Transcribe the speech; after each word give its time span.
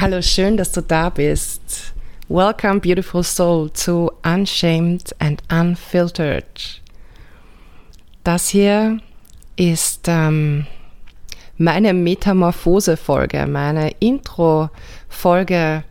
Hallo, 0.00 0.22
schön, 0.22 0.56
dass 0.56 0.70
du 0.70 0.80
da 0.80 1.10
bist. 1.10 1.92
Welcome, 2.28 2.78
beautiful 2.78 3.24
soul, 3.24 3.68
to 3.70 4.12
Unshamed 4.24 5.12
and 5.18 5.42
Unfiltered. 5.50 6.80
Das 8.22 8.48
hier 8.48 9.00
ist 9.56 10.06
ähm, 10.06 10.68
meine 11.56 11.94
Metamorphose-Folge, 11.94 13.48
meine 13.48 13.90
Intro-Folge 13.98 15.82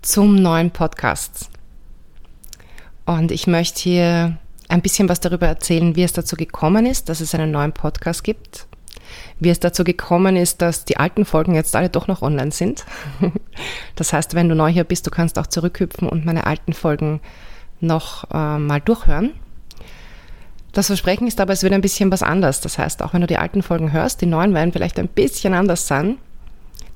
zum 0.00 0.36
neuen 0.36 0.70
Podcast. 0.70 1.50
Und 3.04 3.32
ich 3.32 3.48
möchte 3.48 3.80
hier 3.80 4.38
ein 4.68 4.80
bisschen 4.80 5.08
was 5.08 5.18
darüber 5.18 5.48
erzählen, 5.48 5.96
wie 5.96 6.04
es 6.04 6.12
dazu 6.12 6.36
gekommen 6.36 6.86
ist, 6.86 7.08
dass 7.08 7.20
es 7.20 7.34
einen 7.34 7.50
neuen 7.50 7.72
Podcast 7.72 8.22
gibt 8.22 8.68
wie 9.38 9.50
es 9.50 9.60
dazu 9.60 9.84
gekommen 9.84 10.36
ist, 10.36 10.62
dass 10.62 10.84
die 10.84 10.96
alten 10.96 11.24
Folgen 11.24 11.54
jetzt 11.54 11.74
alle 11.76 11.88
doch 11.88 12.06
noch 12.06 12.22
online 12.22 12.52
sind. 12.52 12.84
Das 13.94 14.14
heißt, 14.14 14.34
wenn 14.34 14.48
du 14.48 14.54
neu 14.54 14.70
hier 14.70 14.84
bist, 14.84 15.06
du 15.06 15.10
kannst 15.10 15.38
auch 15.38 15.46
zurückhüpfen 15.46 16.08
und 16.08 16.24
meine 16.24 16.46
alten 16.46 16.72
Folgen 16.72 17.20
noch 17.80 18.24
äh, 18.32 18.56
mal 18.58 18.80
durchhören. 18.80 19.32
Das 20.72 20.86
Versprechen 20.86 21.26
ist 21.26 21.40
aber, 21.40 21.52
es 21.52 21.62
wird 21.62 21.72
ein 21.72 21.80
bisschen 21.80 22.10
was 22.10 22.22
anders. 22.22 22.60
Das 22.60 22.78
heißt, 22.78 23.02
auch 23.02 23.12
wenn 23.12 23.20
du 23.20 23.26
die 23.26 23.36
alten 23.36 23.62
Folgen 23.62 23.92
hörst, 23.92 24.20
die 24.20 24.26
neuen 24.26 24.54
werden 24.54 24.72
vielleicht 24.72 24.98
ein 24.98 25.08
bisschen 25.08 25.52
anders 25.52 25.86
sein, 25.86 26.16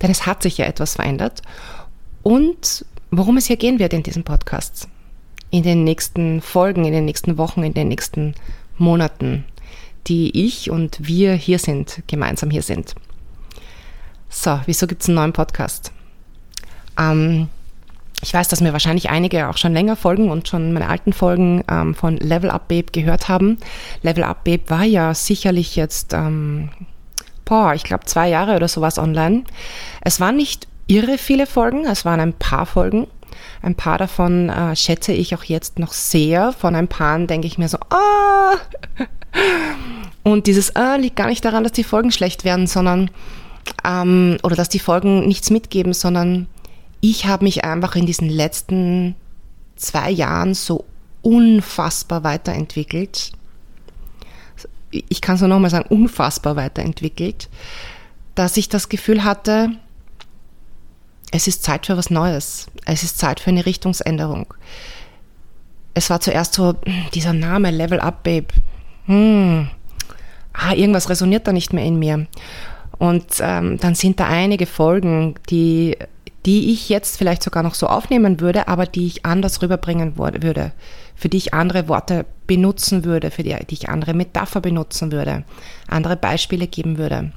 denn 0.01 0.11
es 0.11 0.27
hat 0.27 0.43
sich 0.43 0.59
ja 0.59 0.67
etwas 0.67 0.95
verändert. 0.95 1.43
Und 2.23 2.87
worum 3.11 3.37
es 3.37 3.47
hier 3.47 3.57
gehen 3.57 3.79
wird 3.79 3.93
in 3.93 4.03
diesem 4.03 4.25
Podcast, 4.25 4.89
in 5.51 5.63
den 5.63 5.85
nächsten 5.85 6.41
Folgen, 6.41 6.85
in 6.85 6.93
den 6.93 7.05
nächsten 7.05 7.37
Wochen, 7.37 7.63
in 7.63 7.75
den 7.75 7.89
nächsten 7.89 8.35
Monaten 8.79 9.45
die 10.07 10.47
ich 10.47 10.71
und 10.71 10.99
wir 11.01 11.35
hier 11.35 11.59
sind, 11.59 12.03
gemeinsam 12.07 12.51
hier 12.51 12.63
sind. 12.63 12.95
So, 14.29 14.61
wieso 14.67 14.87
gibt 14.87 15.03
es 15.03 15.09
einen 15.09 15.17
neuen 15.17 15.33
Podcast? 15.33 15.93
Ähm, 16.99 17.49
ich 18.23 18.33
weiß, 18.33 18.49
dass 18.49 18.61
mir 18.61 18.73
wahrscheinlich 18.73 19.11
einige 19.11 19.49
auch 19.49 19.57
schon 19.57 19.73
länger 19.73 19.97
folgen 19.97 20.31
und 20.31 20.49
schon 20.49 20.73
meine 20.73 20.89
alten 20.89 21.13
Folgen 21.13 21.63
ähm, 21.71 21.95
von 21.95 22.17
Level 22.17 22.51
Up 22.51 22.69
Babe 22.69 22.87
gehört 22.91 23.29
haben. 23.29 23.59
Level 24.03 24.25
Up 24.25 24.45
Babe 24.45 24.63
war 24.69 24.85
ja 24.85 25.15
sicherlich 25.15 25.77
jetzt, 25.77 26.13
ähm, 26.15 26.71
boah, 27.45 27.75
ich 27.75 27.85
glaube 27.85 28.07
zwei 28.07 28.29
Jahre 28.29 28.57
oder 28.57 28.69
sowas 28.69 28.99
online. 28.99 29.45
Es 30.01 30.21
waren 30.21 30.37
nicht 30.37 30.67
irre 30.87 31.19
viele 31.19 31.47
Folgen, 31.47 31.87
es 31.87 32.05
waren 32.05 32.21
ein 32.21 32.33
paar 32.33 32.67
Folgen. 32.67 33.07
Ein 33.63 33.75
paar 33.75 33.99
davon 33.99 34.49
äh, 34.49 34.75
schätze 34.77 35.13
ich 35.13 35.35
auch 35.35 35.45
jetzt 35.45 35.79
noch 35.79 35.93
sehr. 35.93 36.53
Von 36.53 36.75
ein 36.75 36.89
paar 36.89 37.19
denke 37.21 37.47
ich 37.47 37.59
mir 37.59 37.69
so, 37.69 37.79
ah, 37.91 38.57
und 40.25 40.47
dieses 40.47 40.75
ah, 40.75 40.97
liegt 40.97 41.17
gar 41.17 41.29
nicht 41.29 41.45
daran, 41.45 41.63
dass 41.63 41.73
die 41.73 41.85
Folgen 41.85 42.11
schlecht 42.11 42.45
werden, 42.45 42.67
sondern 42.67 43.11
ähm, 43.85 44.39
oder 44.43 44.57
dass 44.57 44.69
die 44.69 44.79
Folgen 44.79 45.29
nichts 45.29 45.51
mitgeben, 45.51 45.93
sondern 45.93 46.49
ich 47.01 47.27
habe 47.27 47.45
mich 47.45 47.65
einfach 47.65 47.95
in 47.95 48.07
diesen 48.07 48.31
letzten 48.31 49.15
zwei 49.77 50.11
Jahren 50.11 50.55
so 50.55 50.87
unfassbar 51.21 52.25
weiterentwickelt. 52.25 53.33
Ich 54.91 55.21
kann 55.21 55.35
es 55.35 55.41
nur 55.43 55.49
nochmal 55.49 55.71
sagen, 55.71 55.89
unfassbar 55.89 56.57
weiterentwickelt, 56.57 57.51
dass 58.35 58.57
ich 58.57 58.69
das 58.69 58.89
Gefühl 58.89 59.25
hatte, 59.25 59.73
es 61.33 61.47
ist 61.47 61.65
Zeit 61.65 61.87
für 61.87 61.97
was 61.97 62.11
Neues. 62.11 62.69
Es 62.87 63.03
ist 63.03 63.19
Zeit 63.19 63.41
für 63.41 63.51
eine 63.51 63.67
Richtungsänderung. 63.67 64.55
Es 65.93 66.09
war 66.09 66.21
zuerst 66.21 66.55
so 66.55 66.75
dieser 67.13 67.33
Name 67.33 67.71
Level 67.71 68.01
Up 68.01 68.23
Babe 68.23 68.49
hm, 69.07 69.69
ah, 70.55 70.73
irgendwas 70.73 71.11
resoniert 71.11 71.47
da 71.47 71.53
nicht 71.53 71.73
mehr 71.73 71.85
in 71.85 71.99
mir. 71.99 72.27
Und 72.99 73.27
ähm, 73.41 73.79
dann 73.79 73.95
sind 73.95 74.21
da 74.21 74.27
einige 74.29 74.67
Folgen, 74.67 75.35
die, 75.51 75.97
die 76.47 76.73
ich 76.73 76.89
jetzt 76.89 77.19
vielleicht 77.19 77.43
sogar 77.43 77.63
noch 77.63 77.75
so 77.75 77.87
aufnehmen 77.87 78.41
würde, 78.41 78.69
aber 78.69 78.87
die 78.87 79.07
ich 79.07 79.27
anders 79.27 79.61
rüberbringen 79.63 80.17
würde, 80.17 80.73
für 81.15 81.29
die 81.29 81.37
ich 81.37 81.55
andere 81.55 81.89
Worte 81.89 82.25
benutzen 82.47 83.05
würde, 83.05 83.31
für 83.31 83.43
die, 83.43 83.57
die 83.69 83.75
ich 83.75 83.89
andere 83.89 84.15
Metapher 84.15 84.61
benutzen 84.61 85.13
würde, 85.13 85.45
andere 85.89 86.17
Beispiele 86.17 86.67
geben 86.67 86.99
würde. 86.99 87.33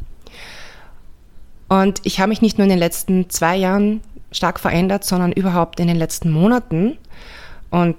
Und 1.68 2.02
ich 2.04 2.20
habe 2.20 2.30
mich 2.30 2.42
nicht 2.42 2.58
nur 2.58 2.66
in 2.66 2.70
den 2.70 2.80
letzten 2.80 3.30
zwei 3.30 3.58
Jahren 3.58 4.02
stark 4.32 4.60
verändert, 4.60 5.04
sondern 5.04 5.32
überhaupt 5.32 5.80
in 5.80 5.88
den 5.88 5.98
letzten 5.98 6.32
Monaten. 6.32 6.98
Und 7.70 7.98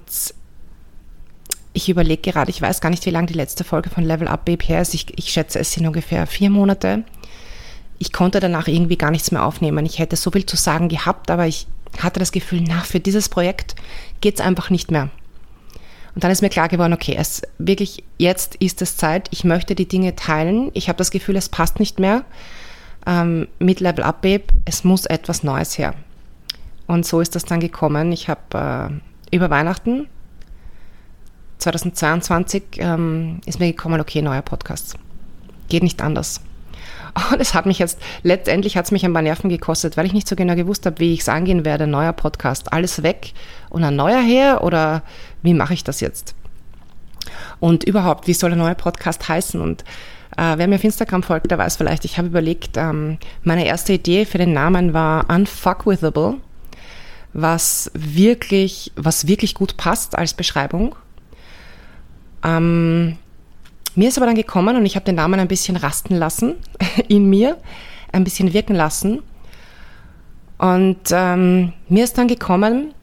ich 1.79 1.87
überlege 1.87 2.31
gerade, 2.31 2.51
ich 2.51 2.61
weiß 2.61 2.81
gar 2.81 2.89
nicht, 2.89 3.05
wie 3.05 3.09
lange 3.09 3.27
die 3.27 3.33
letzte 3.33 3.63
Folge 3.63 3.89
von 3.89 4.03
Level 4.03 4.27
Up 4.27 4.49
her 4.49 4.81
ist. 4.81 4.93
Ich, 4.93 5.17
ich 5.17 5.31
schätze, 5.31 5.59
es 5.59 5.71
sind 5.71 5.87
ungefähr 5.87 6.27
vier 6.27 6.49
Monate. 6.49 7.05
Ich 7.97 8.11
konnte 8.11 8.41
danach 8.41 8.67
irgendwie 8.67 8.97
gar 8.97 9.11
nichts 9.11 9.31
mehr 9.31 9.45
aufnehmen. 9.45 9.85
Ich 9.85 9.97
hätte 9.97 10.17
so 10.17 10.29
viel 10.29 10.45
zu 10.45 10.57
sagen 10.57 10.89
gehabt, 10.89 11.31
aber 11.31 11.47
ich 11.47 11.67
hatte 11.97 12.19
das 12.19 12.33
Gefühl, 12.33 12.63
na, 12.67 12.81
für 12.81 12.99
dieses 12.99 13.29
Projekt 13.29 13.75
geht 14.19 14.35
es 14.35 14.45
einfach 14.45 14.69
nicht 14.69 14.91
mehr. 14.91 15.09
Und 16.15 16.23
dann 16.25 16.31
ist 16.31 16.41
mir 16.41 16.49
klar 16.49 16.67
geworden, 16.67 16.91
okay, 16.91 17.15
es 17.17 17.43
wirklich 17.59 18.03
jetzt 18.17 18.55
ist 18.55 18.81
es 18.81 18.97
Zeit. 18.97 19.29
Ich 19.31 19.45
möchte 19.45 19.73
die 19.73 19.87
Dinge 19.87 20.17
teilen. 20.17 20.71
Ich 20.73 20.89
habe 20.89 20.97
das 20.97 21.11
Gefühl, 21.11 21.37
es 21.37 21.47
passt 21.47 21.79
nicht 21.79 21.97
mehr 21.97 22.25
ähm, 23.07 23.47
mit 23.59 23.79
Level 23.79 24.03
Up 24.03 24.21
Babe. 24.21 24.43
Es 24.65 24.83
muss 24.83 25.05
etwas 25.05 25.43
Neues 25.43 25.77
her. 25.77 25.93
Und 26.87 27.05
so 27.05 27.21
ist 27.21 27.35
das 27.35 27.45
dann 27.45 27.61
gekommen. 27.61 28.11
Ich 28.11 28.27
habe 28.27 28.99
äh, 29.31 29.35
über 29.35 29.49
Weihnachten 29.49 30.07
2022 31.59 32.63
ähm, 32.77 33.41
ist 33.45 33.59
mir 33.59 33.67
gekommen, 33.67 34.01
okay, 34.01 34.21
neuer 34.21 34.41
Podcast. 34.41 34.95
Geht 35.67 35.83
nicht 35.83 36.01
anders. 36.01 36.41
Und 37.31 37.39
es 37.39 37.53
hat 37.53 37.65
mich 37.65 37.79
jetzt, 37.79 37.99
letztendlich 38.23 38.77
hat 38.77 38.85
es 38.85 38.91
mich 38.91 39.05
ein 39.05 39.13
paar 39.13 39.21
Nerven 39.21 39.49
gekostet, 39.49 39.97
weil 39.97 40.05
ich 40.05 40.13
nicht 40.13 40.27
so 40.27 40.35
genau 40.35 40.55
gewusst 40.55 40.85
habe, 40.85 40.99
wie 40.99 41.13
ich 41.13 41.21
es 41.21 41.29
angehen 41.29 41.65
werde. 41.65 41.87
Neuer 41.87 42.13
Podcast, 42.13 42.71
alles 42.71 43.03
weg 43.03 43.33
und 43.69 43.83
ein 43.83 43.95
neuer 43.95 44.21
her 44.21 44.63
oder 44.63 45.03
wie 45.41 45.53
mache 45.53 45.73
ich 45.73 45.83
das 45.83 45.99
jetzt? 45.99 46.35
Und 47.59 47.83
überhaupt, 47.83 48.27
wie 48.27 48.33
soll 48.33 48.53
ein 48.53 48.57
neuer 48.57 48.75
Podcast 48.75 49.27
heißen? 49.27 49.59
Und 49.59 49.83
äh, 50.37 50.57
wer 50.57 50.67
mir 50.67 50.75
auf 50.75 50.83
Instagram 50.83 51.23
folgt, 51.23 51.51
der 51.51 51.57
weiß 51.57 51.75
vielleicht, 51.75 52.05
ich 52.05 52.17
habe 52.17 52.29
überlegt, 52.29 52.77
ähm, 52.77 53.17
meine 53.43 53.65
erste 53.65 53.93
Idee 53.93 54.25
für 54.25 54.37
den 54.37 54.53
Namen 54.53 54.93
war 54.93 55.29
Unfuckwithable, 55.29 56.37
was 57.33 57.91
wirklich, 57.93 58.91
was 58.95 59.27
wirklich 59.27 59.55
gut 59.55 59.77
passt 59.77 60.17
als 60.17 60.33
Beschreibung 60.33 60.95
ähm, 62.43 63.17
mir 63.95 64.07
ist 64.07 64.17
aber 64.17 64.27
dann 64.27 64.35
gekommen 64.35 64.77
und 64.77 64.85
ich 64.85 64.95
habe 64.95 65.05
den 65.05 65.15
Namen 65.15 65.39
ein 65.39 65.47
bisschen 65.47 65.75
rasten 65.75 66.15
lassen 66.15 66.55
in 67.07 67.29
mir, 67.29 67.57
ein 68.11 68.23
bisschen 68.23 68.53
wirken 68.53 68.75
lassen. 68.75 69.21
Und 70.57 70.99
ähm, 71.11 71.73
mir 71.87 72.03
ist 72.03 72.17
dann 72.17 72.27
gekommen, 72.27 72.93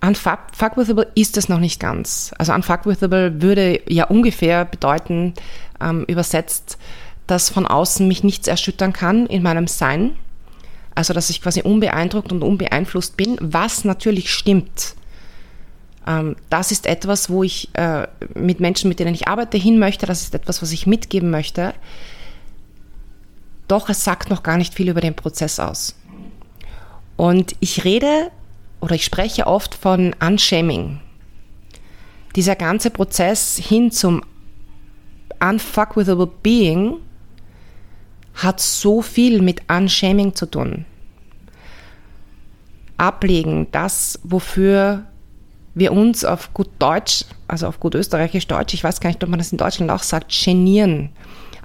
Unfuckwithable 0.00 1.08
ist 1.14 1.36
es 1.36 1.48
noch 1.48 1.58
nicht 1.58 1.80
ganz. 1.80 2.32
Also 2.38 2.52
Unfuckwithable 2.52 3.42
würde 3.42 3.80
ja 3.88 4.04
ungefähr 4.04 4.64
bedeuten, 4.64 5.34
ähm, 5.80 6.04
übersetzt, 6.04 6.78
dass 7.26 7.50
von 7.50 7.66
außen 7.66 8.06
mich 8.06 8.22
nichts 8.22 8.48
erschüttern 8.48 8.92
kann 8.92 9.26
in 9.26 9.42
meinem 9.42 9.66
Sein. 9.66 10.16
Also 10.94 11.12
dass 11.12 11.30
ich 11.30 11.42
quasi 11.42 11.62
unbeeindruckt 11.62 12.32
und 12.32 12.42
unbeeinflusst 12.42 13.16
bin, 13.16 13.36
was 13.40 13.84
natürlich 13.84 14.32
stimmt. 14.32 14.94
Ähm, 16.06 16.36
das 16.50 16.70
ist 16.70 16.86
etwas, 16.86 17.28
wo 17.30 17.42
ich 17.42 17.68
äh, 17.74 18.06
mit 18.34 18.60
Menschen, 18.60 18.88
mit 18.88 19.00
denen 19.00 19.14
ich 19.14 19.28
arbeite, 19.28 19.58
hin 19.58 19.78
möchte. 19.78 20.06
Das 20.06 20.22
ist 20.22 20.34
etwas, 20.34 20.62
was 20.62 20.72
ich 20.72 20.86
mitgeben 20.86 21.30
möchte. 21.30 21.74
Doch 23.68 23.88
es 23.88 24.04
sagt 24.04 24.30
noch 24.30 24.42
gar 24.42 24.56
nicht 24.56 24.74
viel 24.74 24.88
über 24.88 25.00
den 25.00 25.14
Prozess 25.14 25.58
aus. 25.58 25.96
Und 27.16 27.56
ich 27.60 27.84
rede 27.84 28.30
oder 28.80 28.94
ich 28.94 29.04
spreche 29.04 29.46
oft 29.46 29.74
von 29.74 30.14
Unshaming. 30.20 31.00
Dieser 32.36 32.54
ganze 32.54 32.90
Prozess 32.90 33.56
hin 33.56 33.90
zum 33.90 34.22
Unfuckwithable 35.40 36.30
Being 36.42 36.96
hat 38.34 38.60
so 38.60 39.00
viel 39.00 39.40
mit 39.40 39.62
Unshaming 39.70 40.34
zu 40.34 40.46
tun. 40.46 40.84
Ablegen, 42.98 43.66
das, 43.72 44.18
wofür 44.22 45.04
wir 45.76 45.92
uns 45.92 46.24
auf 46.24 46.54
gut 46.54 46.70
Deutsch, 46.78 47.26
also 47.46 47.66
auf 47.68 47.78
gut 47.78 47.94
österreichisch 47.94 48.46
Deutsch, 48.46 48.72
ich 48.72 48.82
weiß 48.82 48.98
gar 48.98 49.10
nicht, 49.10 49.22
ob 49.22 49.28
man 49.28 49.38
das 49.38 49.52
in 49.52 49.58
Deutschland 49.58 49.90
auch 49.90 50.02
sagt, 50.02 50.32
genieren. 50.32 51.10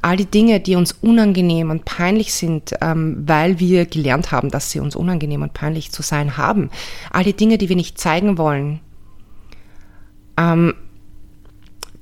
All 0.02 0.18
die 0.18 0.26
Dinge, 0.26 0.60
die 0.60 0.76
uns 0.76 0.92
unangenehm 0.92 1.70
und 1.70 1.86
peinlich 1.86 2.34
sind, 2.34 2.76
ähm, 2.82 3.24
weil 3.26 3.60
wir 3.60 3.86
gelernt 3.86 4.32
haben, 4.32 4.50
dass 4.50 4.70
sie 4.70 4.82
uns 4.82 4.98
unangenehm 4.98 5.44
und 5.44 5.54
peinlich 5.54 5.92
zu 5.92 6.02
sein 6.02 6.36
haben. 6.36 6.72
All 7.12 7.24
die 7.24 7.36
Dinge, 7.36 7.58
die 7.58 7.70
wir 7.70 7.76
nicht 7.76 8.00
zeigen 8.00 8.38
wollen. 8.38 8.82
Ähm, 10.38 10.74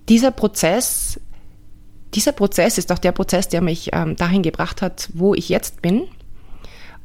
dieser 0.07 0.31
Prozess, 0.31 1.19
dieser 2.15 2.31
Prozess 2.31 2.79
ist 2.79 2.91
auch 2.91 2.99
der 2.99 3.11
Prozess, 3.11 3.49
der 3.49 3.61
mich 3.61 3.91
ähm, 3.93 4.15
dahin 4.15 4.41
gebracht 4.41 4.81
hat, 4.81 5.09
wo 5.13 5.35
ich 5.35 5.47
jetzt 5.49 5.83
bin. 5.83 6.07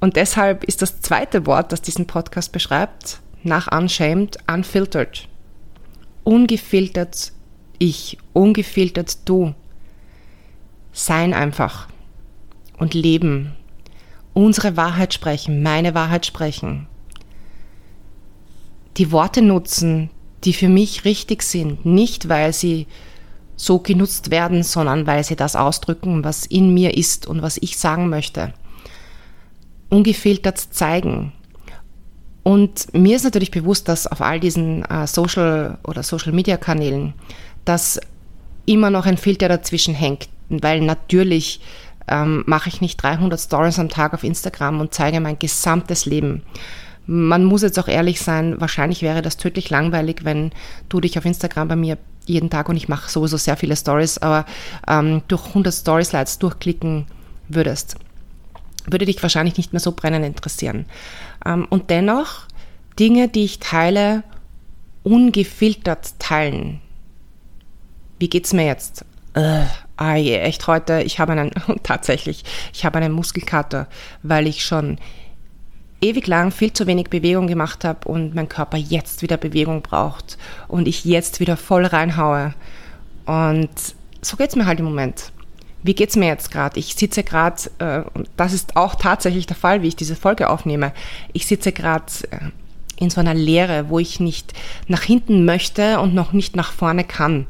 Und 0.01 0.17
deshalb 0.17 0.65
ist 0.65 0.81
das 0.81 1.03
zweite 1.03 1.45
Wort, 1.45 1.73
das 1.73 1.83
diesen 1.83 2.07
Podcast 2.07 2.53
beschreibt, 2.53 3.21
nach 3.45 3.71
Unshamed, 3.71 4.39
unfiltered. 4.47 5.29
Ungefiltert 6.25 7.33
ich, 7.79 8.19
ungefiltert 8.33 9.29
du. 9.29 9.55
Sein 10.93 11.35
einfach 11.35 11.89
und 12.79 12.95
leben. 12.95 13.55
unsere 14.33 14.77
Wahrheit 14.77 15.15
sprechen, 15.15 15.63
meine 15.63 15.95
Wahrheit 15.95 16.27
sprechen. 16.27 16.89
Die 18.97 19.13
Worte 19.13 19.43
nutzen, 19.43 20.11
die 20.45 20.53
für 20.53 20.69
mich 20.69 21.05
richtig 21.05 21.43
sind, 21.43 21.87
nicht 21.87 22.29
weil 22.29 22.53
sie 22.53 22.87
so 23.57 23.79
genutzt 23.79 24.31
werden, 24.31 24.65
sondern 24.65 25.07
weil 25.07 25.23
sie 25.23 25.37
das 25.37 25.55
ausdrücken, 25.55 26.25
was 26.25 26.47
in 26.47 26.75
mir 26.75 26.97
ist 26.97 27.27
und 27.27 27.43
was 27.43 27.59
ich 27.59 27.79
sagen 27.79 28.09
möchte. 28.09 28.53
Ungefiltert 29.89 30.59
zeigen. 30.59 31.33
Und 32.45 32.93
mir 32.95 33.17
ist 33.17 33.25
natürlich 33.25 33.51
bewusst, 33.51 33.89
dass 33.89 34.07
auf 34.07 34.21
all 34.21 34.39
diesen 34.39 34.85
äh, 34.85 35.07
Social 35.07 35.79
oder 35.83 36.03
Social 36.03 36.33
Media 36.33 36.57
Kanälen, 36.59 37.15
dass 37.65 37.99
immer 38.67 38.91
noch 38.91 39.07
ein 39.07 39.17
Filter 39.17 39.49
dazwischen 39.49 39.95
hängt, 39.95 40.29
weil 40.51 40.83
natürlich 40.83 41.61
ähm, 42.07 42.45
mache 42.47 42.69
ich 42.69 42.83
nicht 42.83 43.03
300 43.03 43.41
Stories 43.41 43.79
am 43.79 43.89
Tag 43.89 44.13
auf 44.13 44.25
Instagram 44.25 44.81
und 44.81 44.93
zeige 44.93 45.21
mein 45.21 45.39
gesamtes 45.39 46.05
Leben. 46.05 46.43
Man 47.07 47.45
muss 47.45 47.63
jetzt 47.63 47.79
auch 47.79 47.89
ehrlich 47.89 48.21
sein, 48.21 48.61
wahrscheinlich 48.61 49.03
wäre 49.03 49.23
das 49.23 49.39
tödlich 49.39 49.71
langweilig, 49.71 50.21
wenn 50.25 50.53
du 50.91 51.01
dich 51.01 51.19
auf 51.19 51.25
Instagram 51.25 51.69
bei 51.69 51.77
mir 51.77 51.99
jeden 52.27 52.51
Tag 52.51 52.69
und 52.69 52.77
ich 52.77 52.89
mache 52.89 53.11
sowieso 53.11 53.37
sehr 53.39 53.57
viele 53.57 53.77
Stories, 53.77 54.19
aber 54.19 54.47
ähm, 54.87 55.23
durch 55.29 55.47
100 55.49 55.73
Story-Slides 55.73 56.39
durchklicken 56.39 57.07
würdest, 57.49 57.97
würde 58.87 59.07
dich 59.07 59.23
wahrscheinlich 59.23 59.57
nicht 59.57 59.73
mehr 59.73 59.81
so 59.81 59.93
brennend 59.93 60.25
interessieren. 60.25 60.87
Ähm, 61.45 61.67
und 61.71 61.91
dennoch 61.91 62.47
Dinge, 62.99 63.29
die 63.29 63.45
ich 63.45 63.59
teile, 63.59 64.23
ungefiltert 65.03 66.19
teilen. 66.19 66.81
Wie 68.19 68.29
geht's 68.29 68.53
mir 68.53 68.65
jetzt? 68.65 69.05
Äh, 69.35 69.65
ah 69.97 70.15
je, 70.17 70.39
echt 70.39 70.67
heute, 70.67 71.03
ich 71.03 71.19
habe 71.19 71.33
einen, 71.33 71.51
tatsächlich, 71.83 72.45
ich 72.73 72.85
habe 72.85 72.99
einen 72.99 73.13
Muskelkater, 73.13 73.89
weil 74.23 74.47
ich 74.47 74.65
schon 74.65 74.99
ewig 76.01 76.27
lang 76.27 76.53
viel 76.53 76.73
zu 76.73 76.87
wenig 76.87 77.09
Bewegung 77.09 77.47
gemacht 77.47 77.85
habe 77.85 78.07
und 78.09 78.35
mein 78.35 78.49
Körper 78.49 78.77
jetzt 78.77 79.23
wieder 79.23 79.37
Bewegung 79.37 79.83
braucht 79.83 80.39
und 80.69 80.87
ich 80.87 81.05
jetzt 81.05 81.41
wieder 81.41 81.57
voll 81.57 81.87
reinhaue. 81.87 82.55
Und 83.27 83.71
so 84.21 84.37
geht 84.37 84.51
es 84.51 84.57
mir 84.57 84.67
halt 84.67 84.81
im 84.81 84.85
Moment. 84.85 85.33
Wie 85.85 85.95
geht 85.95 86.11
es 86.11 86.17
mir 86.17 86.27
jetzt 86.27 86.51
gerade? 86.51 86.81
Ich 86.81 86.97
sitze 86.97 87.23
gerade, 87.23 87.63
äh, 87.79 88.03
und 88.15 88.29
das 88.37 88.53
ist 88.53 88.77
auch 88.77 88.97
tatsächlich 88.97 89.47
der 89.47 89.57
Fall, 89.57 89.83
wie 89.83 89.89
ich 89.89 89.97
diese 89.97 90.17
Folge 90.17 90.51
aufnehme. 90.51 90.93
Ich 91.33 91.47
sitze 91.47 91.71
gerade 91.71 92.07
äh, 92.31 92.39
in 92.97 93.11
so 93.11 93.21
einer 93.21 93.35
Leere, 93.35 93.89
wo 93.89 94.01
ich 94.01 94.19
nicht 94.19 94.53
nach 94.89 95.03
hinten 95.03 95.45
möchte 95.45 96.01
und 96.01 96.15
noch 96.15 96.33
nicht 96.33 96.57
nach 96.57 96.73
vorne 96.73 97.05
kann. 97.05 97.47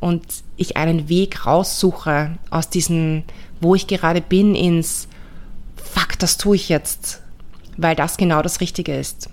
Und 0.00 0.22
ich 0.56 0.76
einen 0.76 1.08
Weg 1.08 1.46
raussuche 1.46 2.32
aus 2.50 2.68
diesem, 2.68 3.22
wo 3.60 3.74
ich 3.74 3.86
gerade 3.86 4.20
bin, 4.20 4.54
ins 4.54 5.08
Fuck, 5.76 6.18
das 6.18 6.36
tue 6.36 6.56
ich 6.56 6.68
jetzt 6.68 7.22
weil 7.76 7.96
das 7.96 8.16
genau 8.16 8.42
das 8.42 8.60
Richtige 8.60 8.96
ist. 8.96 9.28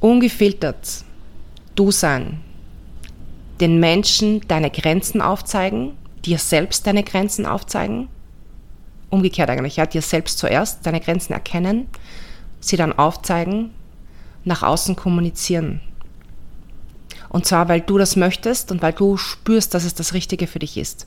Ungefiltert 0.00 1.04
du 1.74 1.90
sein, 1.90 2.40
den 3.60 3.80
Menschen 3.80 4.40
deine 4.48 4.70
Grenzen 4.70 5.20
aufzeigen, 5.20 5.92
dir 6.24 6.38
selbst 6.38 6.86
deine 6.86 7.02
Grenzen 7.02 7.46
aufzeigen, 7.46 8.08
umgekehrt 9.10 9.50
eigentlich, 9.50 9.76
ja, 9.76 9.86
dir 9.86 10.02
selbst 10.02 10.38
zuerst 10.38 10.84
deine 10.86 11.00
Grenzen 11.00 11.32
erkennen, 11.32 11.86
sie 12.60 12.76
dann 12.76 12.92
aufzeigen, 12.92 13.70
nach 14.44 14.62
außen 14.62 14.96
kommunizieren. 14.96 15.80
Und 17.28 17.46
zwar, 17.46 17.68
weil 17.68 17.80
du 17.80 17.98
das 17.98 18.16
möchtest 18.16 18.70
und 18.70 18.82
weil 18.82 18.92
du 18.92 19.16
spürst, 19.16 19.74
dass 19.74 19.84
es 19.84 19.94
das 19.94 20.14
Richtige 20.14 20.46
für 20.46 20.58
dich 20.58 20.76
ist. 20.76 21.06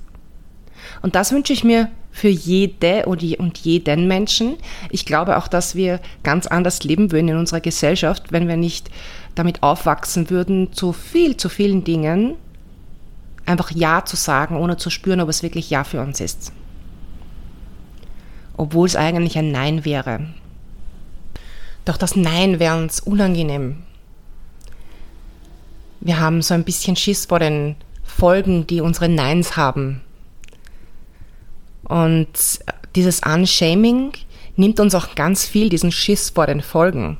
Und 1.01 1.15
das 1.15 1.31
wünsche 1.31 1.53
ich 1.53 1.63
mir 1.63 1.89
für 2.11 2.29
jede 2.29 3.05
und 3.05 3.21
jeden 3.21 4.07
Menschen. 4.07 4.57
Ich 4.89 5.05
glaube 5.05 5.37
auch, 5.37 5.47
dass 5.47 5.75
wir 5.75 5.99
ganz 6.23 6.47
anders 6.47 6.83
leben 6.83 7.11
würden 7.11 7.29
in 7.29 7.37
unserer 7.37 7.61
Gesellschaft, 7.61 8.31
wenn 8.31 8.47
wir 8.47 8.57
nicht 8.57 8.89
damit 9.37 9.63
aufwachsen 9.63 10.29
würden, 10.29 10.73
zu 10.73 10.93
viel, 10.93 11.37
zu 11.37 11.49
vielen 11.49 11.83
Dingen 11.83 12.35
einfach 13.45 13.71
Ja 13.71 14.03
zu 14.05 14.15
sagen, 14.15 14.57
ohne 14.57 14.77
zu 14.77 14.89
spüren, 14.89 15.21
ob 15.21 15.29
es 15.29 15.43
wirklich 15.43 15.69
Ja 15.69 15.83
für 15.83 16.01
uns 16.01 16.19
ist. 16.19 16.51
Obwohl 18.57 18.87
es 18.87 18.95
eigentlich 18.95 19.37
ein 19.37 19.51
Nein 19.51 19.85
wäre. 19.85 20.27
Doch 21.85 21.97
das 21.97 22.15
Nein 22.15 22.59
wäre 22.59 22.77
uns 22.77 22.99
unangenehm. 22.99 23.83
Wir 26.01 26.19
haben 26.19 26.41
so 26.41 26.53
ein 26.53 26.63
bisschen 26.63 26.95
Schiss 26.95 27.25
vor 27.25 27.39
den 27.39 27.75
Folgen, 28.03 28.67
die 28.67 28.81
unsere 28.81 29.09
Neins 29.09 29.55
haben. 29.55 30.01
Und 31.83 32.27
dieses 32.95 33.21
Unshaming 33.21 34.11
nimmt 34.57 34.79
uns 34.79 34.95
auch 34.95 35.15
ganz 35.15 35.45
viel 35.45 35.69
diesen 35.69 35.91
Schiss 35.91 36.31
vor 36.31 36.47
den 36.47 36.61
Folgen, 36.61 37.17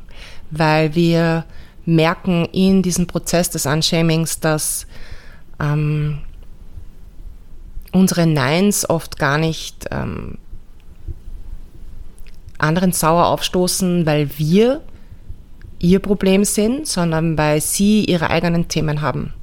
weil 0.52 0.96
wir 0.96 1.46
merken 1.88 2.46
in 2.52 2.84
diesem 2.84 3.08
Prozess 3.08 3.50
des 3.50 3.66
Unshamings, 3.66 4.40
dass 4.40 4.86
ähm, 5.60 6.20
unsere 7.92 8.28
Neins 8.28 8.88
oft 8.88 9.18
gar 9.18 9.40
nicht 9.40 9.88
ähm, 9.90 10.38
anderen 12.60 12.92
sauer 12.92 13.28
aufstoßen, 13.28 14.06
weil 14.06 14.30
wir 14.38 14.82
ihr 15.80 16.00
Problem 16.00 16.44
sind, 16.44 16.88
sondern 16.88 17.38
weil 17.38 17.62
sie 17.62 18.06
ihre 18.06 18.30
eigenen 18.30 18.68
Themen 18.68 19.02
haben. 19.02 19.34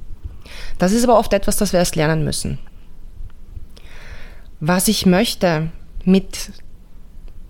Das 0.77 0.93
ist 0.93 1.03
aber 1.03 1.19
oft 1.19 1.33
etwas, 1.33 1.57
das 1.57 1.73
wir 1.73 1.79
erst 1.79 1.95
lernen 1.95 2.23
müssen 2.23 2.59
was 4.59 4.87
ich 4.87 5.05
möchte 5.05 5.69
mit, 6.05 6.51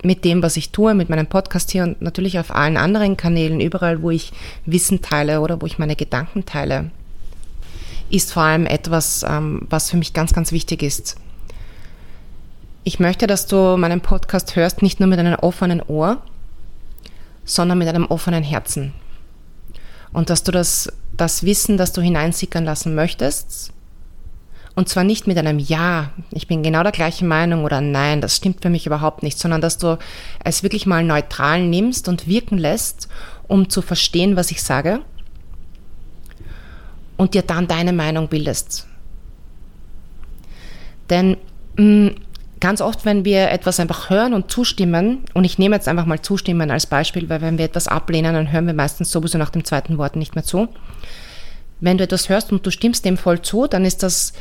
mit 0.06 0.24
dem, 0.24 0.42
was 0.44 0.58
ich 0.58 0.72
tue, 0.72 0.94
mit 0.94 1.10
meinem 1.10 1.28
Podcast 1.28 1.72
hier 1.72 1.84
und 1.84 2.02
natürlich 2.02 2.40
auf 2.40 2.54
allen 2.54 2.78
anderen 2.78 3.18
Kanälen, 3.18 3.60
überall, 3.60 4.02
wo 4.02 4.12
ich 4.12 4.32
Wissen 4.66 5.02
teile 5.02 5.42
oder 5.42 5.62
wo 5.62 5.66
ich 5.66 5.80
meine 5.80 5.96
Gedanken 5.96 6.46
teile, 6.46 6.92
ist 8.10 8.34
vor 8.34 8.44
allem 8.44 8.66
etwas, 8.66 9.26
ähm, 9.28 9.66
was 9.70 9.90
für 9.90 9.98
mich 9.98 10.14
ganz, 10.14 10.34
ganz 10.34 10.52
wichtig 10.52 10.84
ist. 10.84 11.16
Ich 12.84 13.00
möchte, 13.00 13.26
dass 13.26 13.48
du 13.48 13.78
meinen 13.78 14.02
Podcast 14.02 14.56
hörst, 14.56 14.84
nicht 14.84 15.00
nur 15.00 15.10
mit 15.10 15.18
einem 15.18 15.36
offenen 15.36 15.82
Ohr, 15.82 16.22
sondern 17.44 17.80
mit 17.80 17.88
einem 17.88 18.06
offenen 18.06 18.44
Herzen. 18.44 18.94
Und 20.14 20.30
dass 20.30 20.44
du 20.44 20.52
das, 20.52 20.92
das 21.18 21.44
Wissen, 21.44 21.78
das 21.78 21.94
du 21.94 22.02
hineinsickern 22.02 22.64
lassen 22.64 22.94
möchtest, 22.94 23.74
und 24.76 24.90
zwar 24.90 25.06
nicht 25.06 25.26
mit 25.26 25.38
einem 25.38 25.58
Ja, 25.58 26.12
ich 26.32 26.48
bin 26.48 26.62
genau 26.62 26.84
der 26.84 26.92
gleichen 26.92 27.28
Meinung 27.28 27.64
oder 27.64 27.80
Nein, 27.80 28.22
das 28.22 28.36
stimmt 28.36 28.62
für 28.62 28.70
mich 28.70 28.86
überhaupt 28.86 29.24
nicht, 29.24 29.40
sondern 29.40 29.62
dass 29.62 29.78
du 29.78 29.98
es 30.44 30.64
wirklich 30.64 30.86
mal 30.86 31.04
neutral 31.04 31.64
nimmst 31.64 32.08
und 32.10 32.28
wirken 32.28 32.58
lässt, 32.58 33.08
um 33.48 33.70
zu 33.70 33.82
verstehen, 33.82 34.36
was 34.36 34.52
ich 34.52 34.62
sage 34.62 35.00
und 37.18 37.34
dir 37.34 37.42
dann 37.42 37.68
deine 37.68 37.94
Meinung 37.94 38.28
bildest. 38.28 38.88
Denn 41.10 41.38
mm, 41.78 42.10
ganz 42.60 42.82
oft, 42.82 43.06
wenn 43.06 43.26
wir 43.26 43.52
etwas 43.52 43.80
einfach 43.80 44.10
hören 44.10 44.34
und 44.34 44.52
zustimmen, 44.52 45.24
und 45.34 45.46
ich 45.46 45.58
nehme 45.58 45.76
jetzt 45.76 45.88
einfach 45.88 46.06
mal 46.06 46.22
zustimmen 46.22 46.72
als 46.72 46.88
Beispiel, 46.88 47.30
weil 47.30 47.42
wenn 47.42 47.58
wir 47.58 47.66
etwas 47.66 47.88
ablehnen, 47.88 48.34
dann 48.34 48.52
hören 48.52 48.68
wir 48.68 48.74
meistens 48.74 49.12
sowieso 49.12 49.38
nach 49.38 49.52
dem 49.52 49.64
zweiten 49.64 49.98
Wort 49.98 50.16
nicht 50.16 50.36
mehr 50.36 50.44
zu. 50.44 50.68
Wenn 51.80 51.98
du 51.98 52.04
etwas 52.04 52.30
hörst 52.30 52.52
und 52.52 52.66
du 52.66 52.72
stimmst 52.72 53.06
dem 53.06 53.18
voll 53.18 53.42
zu, 53.42 53.68
dann 53.68 53.86
ist 53.86 54.02
das 54.02 54.34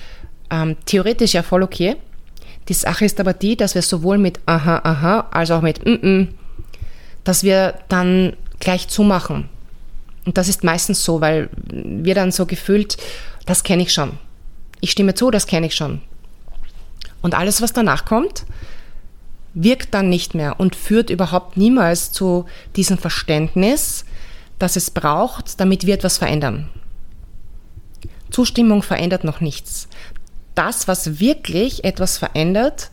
ähm, 0.51 0.77
theoretisch 0.87 1.35
ja 1.35 1.43
voll 1.43 1.63
okay. 1.63 1.97
Die 2.69 2.75
Sache 2.75 3.05
ist 3.05 3.21
aber 3.21 3.33
die, 3.33 3.57
dass 3.57 3.75
wir 3.75 3.83
sowohl 3.83 4.19
mit 4.19 4.41
aha, 4.47 4.81
aha, 4.85 5.29
als 5.31 5.51
auch 5.51 5.61
mit 5.61 5.85
mm, 5.85 6.07
mm, 6.07 6.29
dass 7.25 7.43
wir 7.43 7.75
dann 7.89 8.37
gleich 8.61 8.89
zumachen. 8.89 9.49
Und 10.25 10.39
das 10.39 10.49
ist 10.49 10.65
meistens 10.65 11.05
so, 11.05 11.21
weil 11.21 11.51
wir 11.67 12.15
dann 12.15 12.33
so 12.33 12.47
gefühlt, 12.47 12.97
das 13.47 13.63
kenne 13.63 13.83
ich 13.83 13.93
schon. 13.93 14.13
Ich 14.81 14.91
stimme 14.91 15.15
zu, 15.15 15.31
das 15.31 15.47
kenne 15.47 15.67
ich 15.67 15.75
schon. 15.75 16.01
Und 17.21 17.35
alles, 17.35 17.61
was 17.61 17.73
danach 17.73 18.05
kommt, 18.05 18.45
wirkt 19.55 19.95
dann 19.95 20.09
nicht 20.09 20.35
mehr 20.35 20.59
und 20.59 20.77
führt 20.77 21.11
überhaupt 21.11 21.57
niemals 21.57 22.13
zu 22.13 22.47
diesem 22.77 22.99
Verständnis, 22.99 24.05
das 24.59 24.77
es 24.77 24.91
braucht, 24.91 25.61
damit 25.61 25.87
wir 25.87 25.95
etwas 25.95 26.19
verändern. 26.19 26.69
Zustimmung 28.31 28.83
verändert 28.83 29.25
noch 29.25 29.41
nichts 29.41 29.89
das, 30.55 30.89
was 30.89 31.21
wirklich 31.21 31.85
etwas 31.85 32.19
verändert, 32.19 32.91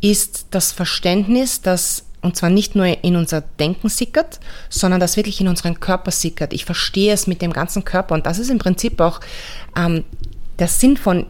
ist 0.00 0.46
das 0.50 0.72
Verständnis, 0.72 1.60
dass 1.62 2.04
und 2.22 2.36
zwar 2.36 2.50
nicht 2.50 2.76
nur 2.76 2.86
in 3.02 3.16
unser 3.16 3.40
Denken 3.40 3.88
sickert, 3.88 4.38
sondern 4.68 5.00
das 5.00 5.16
wirklich 5.16 5.40
in 5.40 5.48
unseren 5.48 5.80
Körper 5.80 6.12
sickert. 6.12 6.52
Ich 6.52 6.64
verstehe 6.64 7.12
es 7.12 7.26
mit 7.26 7.42
dem 7.42 7.52
ganzen 7.52 7.84
Körper 7.84 8.14
und 8.14 8.26
das 8.26 8.38
ist 8.38 8.48
im 8.48 8.58
Prinzip 8.58 9.00
auch 9.00 9.20
ähm, 9.76 10.04
der 10.60 10.68
Sinn 10.68 10.96
von 10.96 11.26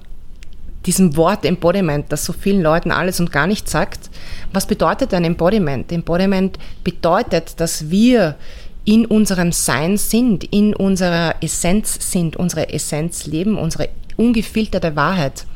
diesem 0.85 1.17
Wort 1.17 1.45
Embodiment, 1.45 2.11
das 2.11 2.25
so 2.25 2.33
vielen 2.33 2.61
Leuten 2.61 2.91
alles 2.91 3.21
und 3.21 3.33
gar 3.33 3.47
nichts 3.47 3.71
sagt. 3.71 4.11
Was 4.53 4.67
bedeutet 4.67 5.15
ein 5.15 5.25
Embodiment? 5.25 5.91
Embodiment 5.91 6.59
bedeutet, 6.85 7.59
dass 7.59 7.91
wir 7.91 8.37
in 8.85 9.07
unserem 9.07 9.53
Sein 9.53 9.97
sind, 9.97 10.45
in 10.45 10.75
unserer 10.75 11.37
Essenz 11.41 12.11
sind, 12.11 12.37
unsere 12.37 12.71
Essenz 12.71 13.27
leben, 13.27 13.57
unsere 13.57 13.89
ungefilterte 14.17 14.97
Wahrheit. 14.97 15.47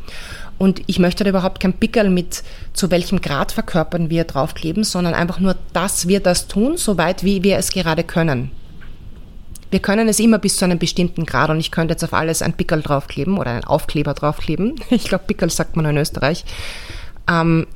Und 0.59 0.83
ich 0.87 0.99
möchte 0.99 1.25
da 1.25 1.31
überhaupt 1.31 1.61
kein 1.61 1.75
Pickel 1.75 2.09
mit, 2.09 2.43
zu 2.73 2.91
welchem 2.91 3.21
Grad 3.21 3.53
verkörpern 3.53 4.09
wir 4.09 4.25
draufkleben, 4.25 4.85
sondern 4.85 5.15
einfach 5.15 5.39
nur, 5.39 5.57
dass 5.73 6.09
wir 6.09 6.21
das 6.21 6.49
tun, 6.49 6.77
soweit 6.77 7.25
wie 7.25 7.43
wir 7.43 7.59
es 7.59 7.71
gerade 7.71 8.05
können. 8.05 8.51
Wir 9.71 9.81
können 9.81 10.09
es 10.09 10.21
immer 10.21 10.39
bis 10.39 10.57
zu 10.57 10.65
einem 10.65 10.79
bestimmten 10.79 11.27
Grad 11.27 11.51
und 11.51 11.61
ich 11.61 11.71
könnte 11.71 11.93
jetzt 11.93 12.05
auf 12.05 12.15
alles 12.15 12.41
ein 12.41 12.55
Pickel 12.55 12.83
draufkleben 12.83 13.37
oder 13.37 13.51
einen 13.51 13.65
Aufkleber 13.65 14.15
draufkleben. 14.15 14.77
Ich 14.91 15.05
glaube, 15.05 15.25
Pickel 15.27 15.51
sagt 15.51 15.77
man 15.77 15.85
in 15.87 15.97
Österreich. 15.99 16.45
Ähm, 17.29 17.67